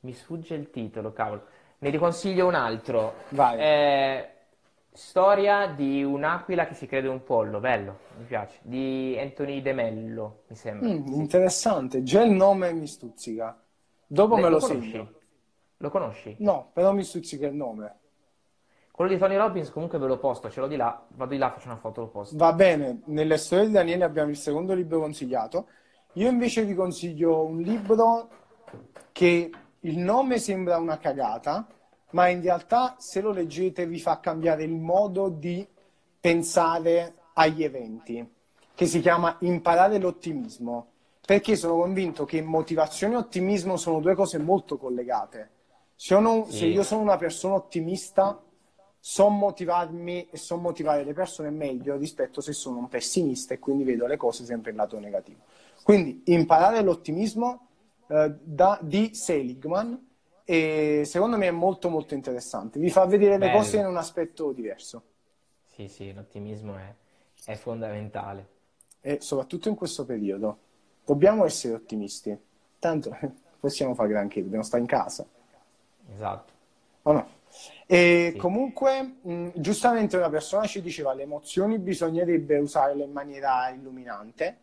Mi 0.00 0.12
sfugge 0.12 0.54
il 0.54 0.70
titolo, 0.70 1.12
cavolo. 1.12 1.46
Ne 1.78 1.90
riconsiglio 1.90 2.46
un 2.46 2.54
altro. 2.54 3.14
Vai. 3.30 3.60
Eh, 3.60 4.31
storia 4.92 5.66
di 5.66 6.02
un'aquila 6.04 6.66
che 6.66 6.74
si 6.74 6.86
crede 6.86 7.08
un 7.08 7.22
pollo, 7.22 7.60
bello, 7.60 7.98
mi 8.18 8.24
piace. 8.24 8.58
Di 8.62 9.16
Anthony 9.18 9.62
De 9.62 9.72
Mello, 9.72 10.44
mi 10.48 10.56
sembra. 10.56 10.88
Mm, 10.88 11.06
Sì. 11.06 11.14
interessante. 11.14 12.02
Già 12.02 12.22
il 12.22 12.32
nome 12.32 12.72
mi 12.74 12.86
stuzzica. 12.86 13.58
Dopo 14.06 14.36
Le- 14.36 14.42
me 14.42 14.50
lo 14.50 14.58
conosci? 14.58 14.92
segno. 14.92 15.12
Lo 15.78 15.90
conosci? 15.90 16.36
No, 16.40 16.70
però 16.74 16.92
mi 16.92 17.04
stuzzica 17.04 17.46
il 17.46 17.54
nome. 17.54 18.00
Quello 18.92 19.10
di 19.10 19.18
Tony 19.18 19.36
Robbins 19.36 19.70
comunque 19.70 19.98
ve 19.98 20.06
lo 20.06 20.18
posto, 20.18 20.50
ce 20.50 20.60
l'ho 20.60 20.68
di 20.68 20.76
là, 20.76 21.04
vado 21.08 21.32
di 21.32 21.38
là, 21.38 21.50
faccio 21.50 21.66
una 21.66 21.76
foto, 21.78 22.02
lo 22.02 22.08
posto. 22.08 22.36
Va 22.36 22.52
bene, 22.52 23.00
nelle 23.06 23.36
storie 23.36 23.66
di 23.66 23.72
Daniele 23.72 24.04
abbiamo 24.04 24.30
il 24.30 24.36
secondo 24.36 24.74
libro 24.74 25.00
consigliato. 25.00 25.68
Io 26.14 26.28
invece 26.28 26.64
vi 26.64 26.74
consiglio 26.74 27.44
un 27.44 27.60
libro 27.60 28.28
che 29.12 29.50
il 29.80 29.98
nome 29.98 30.38
sembra 30.38 30.78
una 30.78 30.98
cagata, 30.98 31.66
ma 32.12 32.28
in 32.28 32.40
realtà 32.40 32.96
se 32.98 33.20
lo 33.20 33.30
leggete 33.30 33.86
vi 33.86 33.98
fa 33.98 34.20
cambiare 34.20 34.62
il 34.64 34.72
modo 34.72 35.28
di 35.28 35.66
pensare 36.20 37.14
agli 37.34 37.62
eventi, 37.62 38.26
che 38.74 38.86
si 38.86 39.00
chiama 39.00 39.36
Imparare 39.40 39.98
l'ottimismo, 39.98 40.86
perché 41.24 41.56
sono 41.56 41.76
convinto 41.76 42.24
che 42.24 42.42
motivazione 42.42 43.14
e 43.14 43.18
ottimismo 43.18 43.76
sono 43.76 44.00
due 44.00 44.14
cose 44.14 44.38
molto 44.38 44.76
collegate. 44.78 45.50
Se, 45.94 46.14
io 46.14 46.20
non- 46.20 46.46
Sì. 46.46 46.58
se 46.58 46.66
io 46.66 46.82
sono 46.82 47.00
una 47.02 47.16
persona 47.16 47.54
ottimista, 47.54 48.40
so 48.98 49.28
motivarmi 49.28 50.28
e 50.30 50.36
so 50.36 50.56
motivare 50.56 51.02
le 51.04 51.12
persone 51.12 51.50
meglio 51.50 51.96
rispetto 51.96 52.40
se 52.40 52.52
sono 52.52 52.78
un 52.78 52.88
pessimista 52.88 53.52
e 53.54 53.58
quindi 53.58 53.82
vedo 53.84 54.06
le 54.06 54.16
cose 54.16 54.44
sempre 54.44 54.70
in 54.70 54.76
lato 54.76 54.98
negativo. 54.98 55.40
Quindi 55.82 56.22
imparare 56.26 56.82
l'ottimismo 56.82 57.66
eh, 58.08 58.32
da- 58.42 58.78
di 58.80 59.14
Seligman 59.14 60.10
e 60.44 61.02
secondo 61.06 61.36
me 61.36 61.46
è 61.48 61.50
molto 61.50 61.88
molto 61.88 62.14
interessante. 62.14 62.78
Vi 62.78 62.90
fa 62.90 63.04
vedere 63.06 63.38
le 63.38 63.38
Bello. 63.38 63.58
cose 63.58 63.78
in 63.78 63.86
un 63.86 63.96
aspetto 63.96 64.52
diverso 64.52 65.02
Sì, 65.66 65.88
sì, 65.88 66.12
l'ottimismo 66.12 66.76
è, 66.76 66.94
è 67.46 67.56
fondamentale. 67.56 68.48
e 69.00 69.20
soprattutto 69.20 69.68
in 69.68 69.74
questo 69.74 70.04
periodo 70.06 70.58
dobbiamo 71.04 71.44
essere 71.44 71.74
ottimisti. 71.74 72.36
Tanto 72.78 73.16
possiamo 73.60 73.94
fare 73.94 74.08
granché, 74.08 74.42
dobbiamo 74.42 74.64
stare 74.64 74.80
in 74.82 74.88
casa. 74.88 75.26
Esatto. 76.14 76.52
O 77.02 77.12
no? 77.12 77.28
E 77.86 78.30
Sì. 78.32 78.38
comunque, 78.38 79.02
mh, 79.22 79.48
giustamente 79.56 80.16
una 80.16 80.30
persona 80.30 80.66
ci 80.66 80.80
diceva 80.80 81.12
le 81.12 81.22
emozioni 81.22 81.78
bisognerebbe 81.78 82.58
usarle 82.58 83.04
in 83.04 83.12
maniera 83.12 83.68
illuminante 83.70 84.58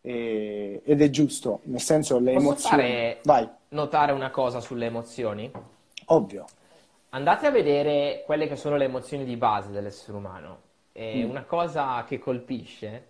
e- 0.00 0.82
ed 0.84 1.02
è 1.02 1.10
giusto, 1.10 1.60
nel 1.64 1.80
senso 1.80 2.18
le 2.18 2.32
Posso 2.34 2.46
emozioni... 2.48 3.16
Vai, 3.24 3.48
Notare 3.68 4.12
una 4.12 4.30
cosa 4.30 4.60
sulle 4.60 4.86
emozioni? 4.86 5.50
ovvio. 6.06 6.44
Andate 7.10 7.46
a 7.46 7.50
vedere 7.50 8.22
quelle 8.24 8.46
che 8.48 8.56
sono 8.56 8.76
le 8.76 8.84
emozioni 8.84 9.24
di 9.24 9.36
base 9.36 9.70
dell'essere 9.70 10.16
umano. 10.16 10.58
E 10.92 11.24
Mm. 11.24 11.30
una 11.30 11.44
cosa 11.44 12.04
che 12.04 12.18
colpisce, 12.18 13.06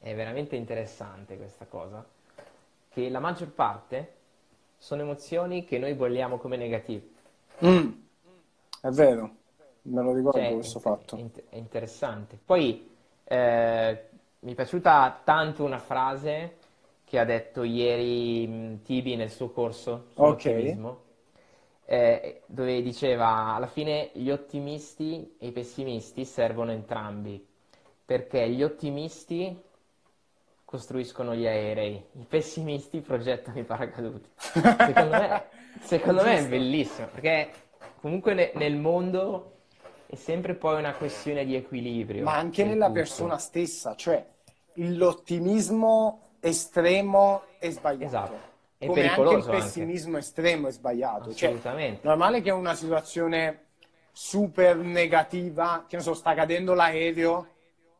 è 0.00 0.14
veramente 0.14 0.56
interessante 0.56 1.36
questa 1.36 1.66
cosa, 1.66 2.04
che 2.90 3.08
la 3.08 3.20
maggior 3.20 3.48
parte 3.50 4.14
sono 4.78 5.02
emozioni 5.02 5.64
che 5.64 5.78
noi 5.78 5.94
vogliamo 5.94 6.38
come 6.38 6.56
negative. 6.56 7.08
Mm, 7.64 7.90
È 8.80 8.88
vero, 8.90 9.30
me 9.82 10.02
lo 10.02 10.12
ricordo 10.14 10.38
Cioè, 10.38 10.52
questo 10.54 10.78
è- 10.78 10.80
fatto. 10.80 11.16
È 11.48 11.56
interessante. 11.56 12.38
Poi 12.44 12.88
eh, 13.24 14.07
mi 14.40 14.52
è 14.52 14.54
piaciuta 14.54 15.20
tanto 15.24 15.64
una 15.64 15.78
frase 15.78 16.56
che 17.04 17.18
ha 17.18 17.24
detto 17.24 17.62
ieri 17.62 18.46
mh, 18.46 18.82
Tibi 18.82 19.16
nel 19.16 19.30
suo 19.30 19.50
corso 19.50 20.06
sull'ottimismo, 20.14 21.02
eh, 21.86 22.42
dove 22.46 22.82
diceva 22.82 23.54
alla 23.54 23.66
fine 23.66 24.10
gli 24.12 24.30
ottimisti 24.30 25.36
e 25.38 25.48
i 25.48 25.52
pessimisti 25.52 26.24
servono 26.24 26.70
entrambi, 26.70 27.44
perché 28.04 28.48
gli 28.50 28.62
ottimisti 28.62 29.60
costruiscono 30.64 31.34
gli 31.34 31.46
aerei, 31.46 31.94
i 32.12 32.24
pessimisti 32.28 33.00
progettano 33.00 33.58
i 33.58 33.64
paracadute. 33.64 34.28
Secondo 34.36 35.16
me, 35.16 35.44
secondo 35.80 36.22
me 36.22 36.38
è 36.38 36.46
bellissimo, 36.46 37.06
perché 37.08 37.50
comunque 38.00 38.34
ne- 38.34 38.52
nel 38.54 38.76
mondo 38.76 39.57
è 40.10 40.14
sempre 40.16 40.54
poi 40.54 40.78
una 40.78 40.94
questione 40.94 41.44
di 41.44 41.54
equilibrio. 41.54 42.24
Ma 42.24 42.34
anche 42.36 42.64
nella 42.64 42.86
tutto. 42.86 42.98
persona 42.98 43.36
stessa, 43.38 43.94
cioè 43.94 44.24
l'ottimismo 44.74 46.20
estremo 46.40 47.42
è 47.58 47.70
sbagliato. 47.70 48.04
Esatto. 48.04 48.46
È 48.78 48.86
Come 48.86 49.00
anche 49.00 49.10
il 49.10 49.16
pericoloso 49.16 49.50
anche. 49.50 49.62
pessimismo 49.62 50.18
estremo 50.18 50.68
è 50.68 50.70
sbagliato. 50.70 51.34
Cioè, 51.34 51.48
Assolutamente. 51.48 52.00
normale 52.06 52.40
che 52.40 52.50
una 52.50 52.74
situazione 52.74 53.64
super 54.12 54.76
negativa, 54.76 55.84
che 55.88 55.96
ne 55.96 56.02
so, 56.02 56.14
sta 56.14 56.34
cadendo 56.34 56.74
l'aereo, 56.74 57.46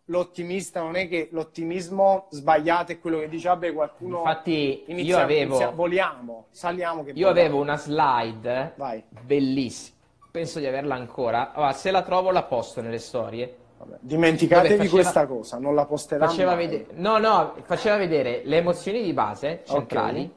l'ottimista 0.06 0.80
non 0.80 0.96
è 0.96 1.08
che 1.08 1.28
l'ottimismo 1.32 2.28
sbagliato 2.30 2.92
è 2.92 3.00
quello 3.00 3.18
che 3.18 3.28
dice, 3.28 3.48
vabbè, 3.48 3.72
qualcuno 3.72 4.18
Infatti 4.18 4.84
io 4.86 4.92
inizia, 4.92 5.20
avevo, 5.22 5.42
inizia- 5.54 5.70
voliamo, 5.70 6.46
saliamo 6.50 7.02
che 7.04 7.10
io 7.10 7.26
vogliamo. 7.26 7.30
avevo 7.30 7.60
una 7.60 7.76
slide 7.76 8.72
Vai, 8.76 9.02
bellissima, 9.08 9.96
penso 10.38 10.60
di 10.60 10.66
averla 10.66 10.94
ancora. 10.94 11.52
Allora, 11.52 11.72
se 11.72 11.90
la 11.90 12.02
trovo 12.02 12.30
la 12.30 12.44
posto 12.44 12.80
nelle 12.80 12.98
storie. 12.98 13.56
vabbè. 13.78 13.96
dimenticatevi 14.00 14.68
Dove 14.76 14.88
faceva- 14.88 15.02
questa 15.02 15.26
cosa, 15.26 15.58
non 15.58 15.74
la 15.74 15.86
Faceva 15.86 16.54
mai. 16.54 16.66
vedere, 16.66 16.86
no, 16.94 17.18
no, 17.18 17.54
faceva 17.62 17.96
vedere 17.96 18.42
le 18.44 18.56
emozioni 18.56 19.02
di 19.02 19.12
base 19.12 19.62
centrali 19.64 20.22
Ok. 20.22 20.30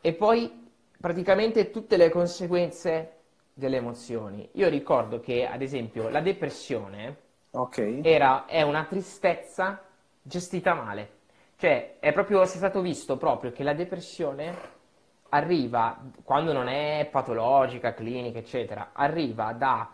e 0.00 0.12
poi 0.14 0.68
praticamente 0.98 1.70
tutte 1.70 1.96
le 1.98 2.08
conseguenze 2.10 3.12
delle 3.52 3.76
emozioni. 3.76 4.48
Io 4.52 4.68
ricordo 4.68 5.20
che, 5.20 5.46
ad 5.46 5.60
esempio, 5.62 6.08
la 6.08 6.20
depressione 6.20 7.16
Ok. 7.52 8.00
era, 8.02 8.46
è 8.46 8.62
una 8.62 8.84
tristezza 8.84 9.82
gestita 10.22 10.72
male. 10.74 11.18
Cioè, 11.56 11.96
è 11.98 12.12
proprio, 12.12 12.40
è 12.42 12.46
stato 12.46 12.80
visto 12.80 13.16
proprio 13.18 13.52
che 13.52 13.62
la 13.62 13.74
depressione 13.74 14.78
arriva, 15.30 15.98
quando 16.22 16.52
non 16.52 16.68
è 16.68 17.08
patologica, 17.10 17.94
clinica, 17.94 18.38
eccetera, 18.38 18.90
arriva 18.92 19.52
da, 19.52 19.90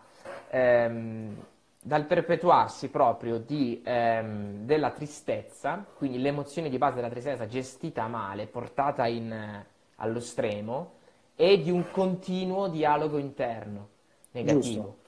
ehm, 0.49 1.35
dal 1.81 2.05
perpetuarsi 2.05 2.89
proprio 2.89 3.37
di, 3.39 3.81
ehm, 3.83 4.65
della 4.65 4.91
tristezza, 4.91 5.85
quindi 5.95 6.19
l'emozione 6.19 6.69
di 6.69 6.77
base 6.77 6.95
della 6.95 7.09
tristezza 7.09 7.47
gestita 7.47 8.07
male, 8.07 8.47
portata 8.47 9.07
in, 9.07 9.31
eh, 9.31 9.65
allo 9.95 10.19
stremo, 10.19 10.95
e 11.35 11.61
di 11.61 11.69
un 11.69 11.89
continuo 11.91 12.67
dialogo 12.67 13.17
interno 13.17 13.89
negativo. 14.31 14.83
Giusto. 14.83 15.05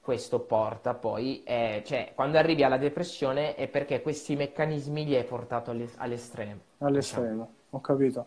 Questo 0.00 0.40
porta 0.40 0.94
poi, 0.94 1.42
eh, 1.44 1.82
cioè, 1.86 2.12
quando 2.14 2.36
arrivi 2.36 2.62
alla 2.62 2.76
depressione 2.76 3.54
è 3.54 3.68
perché 3.68 4.02
questi 4.02 4.36
meccanismi 4.36 5.04
li 5.06 5.16
hai 5.16 5.24
portato 5.24 5.70
all'estremo. 5.70 6.60
All'estremo, 6.78 7.26
diciamo. 7.26 7.54
ho 7.70 7.80
capito. 7.80 8.26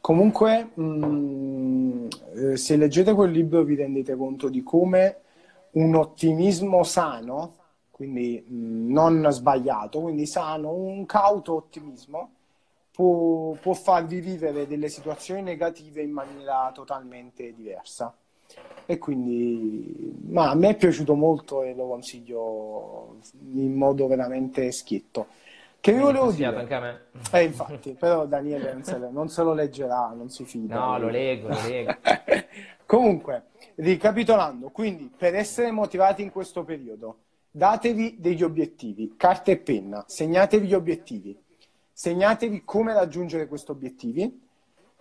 Comunque, 0.00 0.70
mh, 0.74 0.82
mm, 0.82 2.06
eh, 2.34 2.56
se 2.56 2.76
leggete 2.76 3.12
quel 3.12 3.30
libro 3.30 3.62
vi 3.62 3.74
rendete 3.74 4.16
conto 4.16 4.48
di 4.48 4.62
come 4.62 5.18
un 5.72 5.94
ottimismo 5.94 6.82
sano, 6.84 7.54
quindi 7.90 8.42
mh, 8.46 8.54
mm, 8.54 8.92
non 8.92 9.26
sbagliato, 9.30 10.00
quindi 10.00 10.26
sano, 10.26 10.72
un 10.72 11.04
cauto 11.06 11.54
ottimismo, 11.56 12.30
può, 12.90 13.52
può 13.60 13.74
farvi 13.74 14.20
vivere 14.20 14.66
delle 14.66 14.88
situazioni 14.88 15.42
negative 15.42 16.02
in 16.02 16.10
maniera 16.10 16.70
totalmente 16.74 17.54
diversa. 17.54 18.14
E 18.86 18.98
quindi, 18.98 20.16
ma 20.28 20.50
a 20.50 20.54
me 20.54 20.70
è 20.70 20.76
piaciuto 20.76 21.14
molto 21.14 21.62
e 21.62 21.74
lo 21.74 21.86
consiglio 21.86 23.18
in 23.52 23.74
modo 23.74 24.06
veramente 24.06 24.72
schietto. 24.72 25.26
Che 25.80 25.92
vi 25.92 26.00
volevo 26.00 26.32
dire? 26.32 26.56
anche 26.56 26.74
a 26.74 26.80
me. 26.80 27.00
Eh, 27.32 27.44
infatti, 27.44 27.94
però 27.94 28.26
Daniele 28.26 28.72
non 28.72 28.82
se, 28.82 28.98
non 28.98 29.28
se, 29.28 29.42
lo 29.42 29.54
leggerà, 29.54 30.12
non 30.14 30.28
si 30.28 30.44
fida. 30.44 30.78
No, 30.78 30.98
lo 30.98 31.08
leggo, 31.08 31.48
lo 31.48 31.60
leggo. 31.66 31.94
Comunque, 32.84 33.46
ricapitolando, 33.76 34.70
quindi 34.70 35.12
per 35.14 35.34
essere 35.34 35.70
motivati 35.70 36.22
in 36.22 36.30
questo 36.32 36.64
periodo, 36.64 37.18
datevi 37.50 38.16
degli 38.18 38.42
obiettivi, 38.42 39.14
carta 39.16 39.52
e 39.52 39.58
penna, 39.58 40.04
segnatevi 40.06 40.66
gli 40.66 40.74
obiettivi, 40.74 41.38
segnatevi 41.92 42.62
come 42.64 42.92
raggiungere 42.92 43.46
questi 43.46 43.70
obiettivi, 43.70 44.46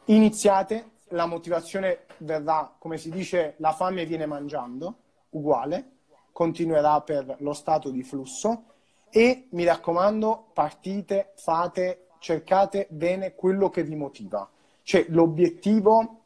iniziate, 0.06 0.92
la 1.10 1.26
motivazione 1.26 2.06
verrà, 2.18 2.74
come 2.78 2.98
si 2.98 3.10
dice, 3.10 3.56
la 3.58 3.72
fame 3.72 4.06
viene 4.06 4.26
mangiando, 4.26 4.96
uguale, 5.30 5.92
continuerà 6.32 7.02
per 7.02 7.38
lo 7.40 7.54
stato 7.54 7.90
di 7.90 8.04
flusso 8.04 8.64
e 9.10 9.48
mi 9.52 9.64
raccomando, 9.64 10.48
partite, 10.54 11.34
fate, 11.36 12.08
cercate 12.20 12.88
bene 12.90 13.36
quello 13.36 13.70
che 13.70 13.84
vi 13.84 13.96
motiva, 13.96 14.50
cioè 14.84 15.06
l'obiettivo 15.10 16.24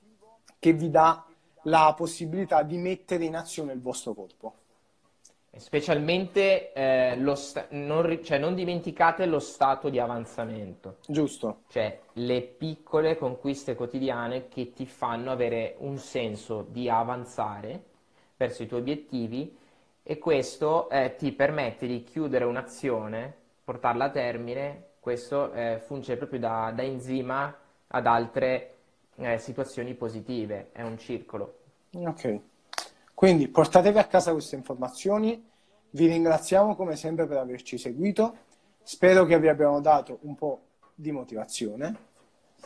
che 0.60 0.74
vi 0.74 0.90
dà 0.90 1.26
la 1.64 1.94
possibilità 1.96 2.64
di 2.64 2.78
mettere 2.78 3.26
in 3.26 3.36
azione 3.36 3.74
il 3.74 3.82
vostro 3.82 4.14
corpo. 4.14 4.54
Specialmente 5.54 6.72
eh, 6.72 7.36
sta- 7.36 7.68
non, 7.72 8.20
cioè, 8.24 8.38
non, 8.38 8.56
dimenticate 8.56 9.26
lo 9.26 9.40
stato 9.40 9.90
di 9.90 10.00
avanzamento. 10.00 10.98
Giusto. 11.06 11.64
Cioè 11.68 12.00
le 12.14 12.42
piccole 12.42 13.18
conquiste 13.18 13.76
quotidiane 13.76 14.48
che 14.48 14.72
ti 14.72 14.86
fanno 14.86 15.30
avere 15.30 15.76
un 15.80 15.98
senso 15.98 16.66
di 16.70 16.88
avanzare 16.90 17.84
verso 18.38 18.64
i 18.64 18.68
tuoi 18.68 18.80
obiettivi 18.80 19.58
e 20.04 20.18
questo 20.18 20.90
eh, 20.90 21.16
ti 21.18 21.32
permette 21.32 21.88
di 21.88 22.04
chiudere 22.04 22.46
un'azione, 22.46 23.34
portarla 23.64 24.06
a 24.06 24.10
termine, 24.10 24.86
questo 25.00 25.52
eh, 25.54 25.82
funge 25.86 26.18
proprio 26.18 26.40
da, 26.40 26.72
da, 26.76 26.84
enzima 26.84 27.56
ad 27.88 28.06
altre 28.06 28.76
eh, 29.16 29.38
situazioni 29.38 29.94
positive, 29.94 30.70
è 30.72 30.82
un 30.82 30.98
circolo. 30.98 31.60
Ok, 31.96 32.40
quindi 33.14 33.48
portatevi 33.48 33.98
a 33.98 34.06
casa 34.06 34.32
queste 34.32 34.56
informazioni, 34.56 35.48
vi 35.92 36.08
ringraziamo 36.08 36.76
come 36.76 36.96
sempre 36.96 37.28
per 37.28 37.38
averci 37.38 37.78
seguito, 37.78 38.36
spero 38.82 39.26
che 39.26 39.40
vi 39.40 39.48
abbiamo 39.48 39.80
dato 39.82 40.20
un 40.22 40.36
po' 40.36 40.62
di 40.96 41.12
motivazione. 41.12 42.10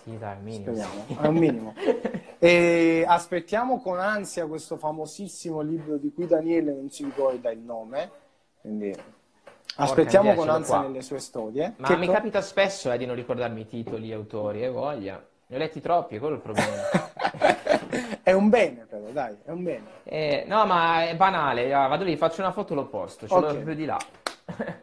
Sì, 0.04 0.17
dai, 0.17 0.39
minimo. 0.41 0.74
Speriamo, 0.74 1.30
un 1.30 1.36
minimo. 1.36 1.74
E 2.39 3.04
aspettiamo 3.08 3.80
con 3.82 4.00
ansia 4.00 4.45
questo 4.45 4.78
famosissimo 4.78 5.62
libro 5.62 5.98
di 5.98 6.12
cui 6.13 6.28
Daniele 6.28 6.74
non 6.74 6.89
si 6.89 7.04
ricorda 7.04 7.52
il 7.52 7.60
nome, 7.60 8.12
quindi 8.62 8.95
aspettiamo 9.78 10.34
con 10.34 10.50
ansia 10.50 10.78
qua. 10.78 10.88
nelle 10.88 11.02
sue 11.02 11.19
storie. 11.19 11.76
Ma 11.78 11.88
che 11.88 11.98
mi 11.98 12.08
co- 12.08 12.13
capita 12.13 12.41
spesso 12.41 12.91
eh, 12.91 12.98
di 12.98 13.06
non 13.06 13.15
ricordarmi 13.15 13.62
i 13.62 13.67
titoli, 13.67 14.08
gli 14.08 14.13
autori, 14.13 14.62
e 14.62 14.65
eh, 14.65 14.69
voglia. 14.69 15.24
Ne 15.48 15.56
ho 15.56 15.60
letti 15.60 15.80
troppi, 15.80 16.15
è 16.15 16.19
quello 16.19 16.36
il 16.36 16.41
problema. 16.41 16.82
è 18.24 18.32
un 18.32 18.50
bene 18.50 18.86
però, 18.86 19.06
dai, 19.12 19.38
è 19.45 19.52
un 19.52 19.63
bene. 19.63 19.86
Eh, 20.04 20.43
no, 20.48 20.65
ma 20.65 21.08
è 21.08 21.15
banale, 21.15 21.69
vado 21.69 22.04
lì, 22.04 22.17
faccio 22.17 22.41
una 22.41 22.52
foto 22.52 22.74
e 22.74 22.76
lo 22.76 22.88
posto, 22.88 23.28
ce 23.28 23.34
okay. 23.34 23.48
l'ho 23.48 23.54
proprio 23.54 23.76
di 23.76 23.86
là. 23.86 23.98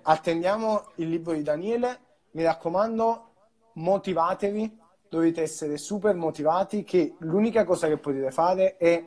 Attendiamo 0.02 0.90
il 0.96 1.08
libro 1.08 1.32
di 1.32 1.42
Daniele, 1.42 1.98
mi 2.32 2.44
raccomando, 2.44 3.30
motivatevi, 3.74 4.80
dovete 5.12 5.42
essere 5.42 5.76
super 5.76 6.14
motivati 6.14 6.84
che 6.84 7.16
l'unica 7.18 7.64
cosa 7.64 7.86
che 7.86 7.98
potete 7.98 8.30
fare 8.30 8.78
è 8.78 9.06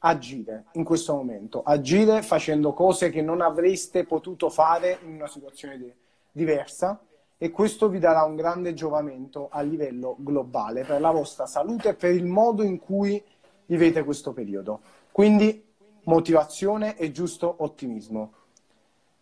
agire 0.00 0.66
in 0.72 0.84
questo 0.84 1.14
momento, 1.14 1.62
agire 1.62 2.20
facendo 2.20 2.74
cose 2.74 3.08
che 3.08 3.22
non 3.22 3.40
avreste 3.40 4.04
potuto 4.04 4.50
fare 4.50 4.98
in 5.02 5.14
una 5.14 5.26
situazione 5.26 5.78
di- 5.78 5.92
diversa 6.30 7.00
e 7.38 7.50
questo 7.50 7.88
vi 7.88 7.98
darà 7.98 8.22
un 8.24 8.36
grande 8.36 8.74
giovamento 8.74 9.48
a 9.50 9.62
livello 9.62 10.16
globale 10.18 10.84
per 10.84 11.00
la 11.00 11.10
vostra 11.10 11.46
salute 11.46 11.88
e 11.88 11.94
per 11.94 12.12
il 12.12 12.26
modo 12.26 12.62
in 12.62 12.78
cui 12.78 13.22
vivete 13.64 14.04
questo 14.04 14.34
periodo. 14.34 14.80
Quindi 15.10 15.64
motivazione 16.04 16.98
e 16.98 17.12
giusto 17.12 17.54
ottimismo. 17.60 18.34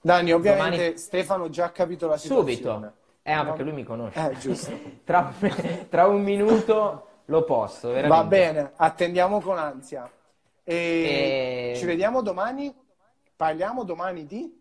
Dani, 0.01 0.33
ovviamente 0.33 0.77
Domani... 0.79 0.99
Stefano 0.99 1.49
già 1.49 1.67
ha 1.67 1.71
capito 1.71 2.09
la 2.09 2.17
situazione. 2.17 2.55
Subito. 2.55 2.98
Eh, 3.29 3.35
no? 3.35 3.45
perché 3.45 3.63
lui 3.63 3.73
mi 3.73 3.85
conosce. 3.85 4.31
Eh, 4.31 4.39
giusto. 4.39 4.73
tra, 5.05 5.33
tra, 5.91 6.07
un 6.07 6.23
minuto 6.23 7.09
lo 7.27 7.45
posso, 7.45 7.89
veramente. 7.89 8.17
Va 8.17 8.25
bene, 8.25 8.73
attendiamo 8.75 9.41
con 9.41 9.59
ansia. 9.59 10.11
E... 10.65 11.73
E... 11.73 11.77
Ci 11.77 11.85
vediamo 11.85 12.23
domani. 12.23 12.75
Parliamo 13.37 13.85
domani 13.85 14.25
di? 14.25 14.59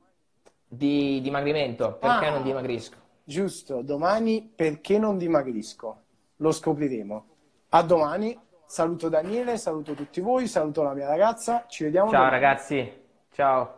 Di 0.68 1.22
dimagrimento. 1.22 1.94
Perché 1.94 2.26
ah, 2.26 2.32
non 2.32 2.44
dimagrisco? 2.44 2.98
Giusto, 3.24 3.82
domani 3.82 4.52
perché 4.54 4.98
non 5.00 5.18
dimagrisco? 5.18 6.02
Lo 6.38 6.52
scopriremo. 6.52 7.26
A 7.70 7.82
domani. 7.84 8.38
Saluto 8.66 9.08
Daniele, 9.08 9.58
saluto 9.58 9.94
tutti 9.94 10.20
voi, 10.20 10.46
saluto 10.46 10.84
la 10.84 10.94
mia 10.94 11.08
ragazza. 11.08 11.66
Ci 11.70 11.86
vediamo 11.86 12.10
Ciao 12.10 12.24
domani. 12.24 12.42
ragazzi. 12.42 12.92
Ciao. 13.32 13.77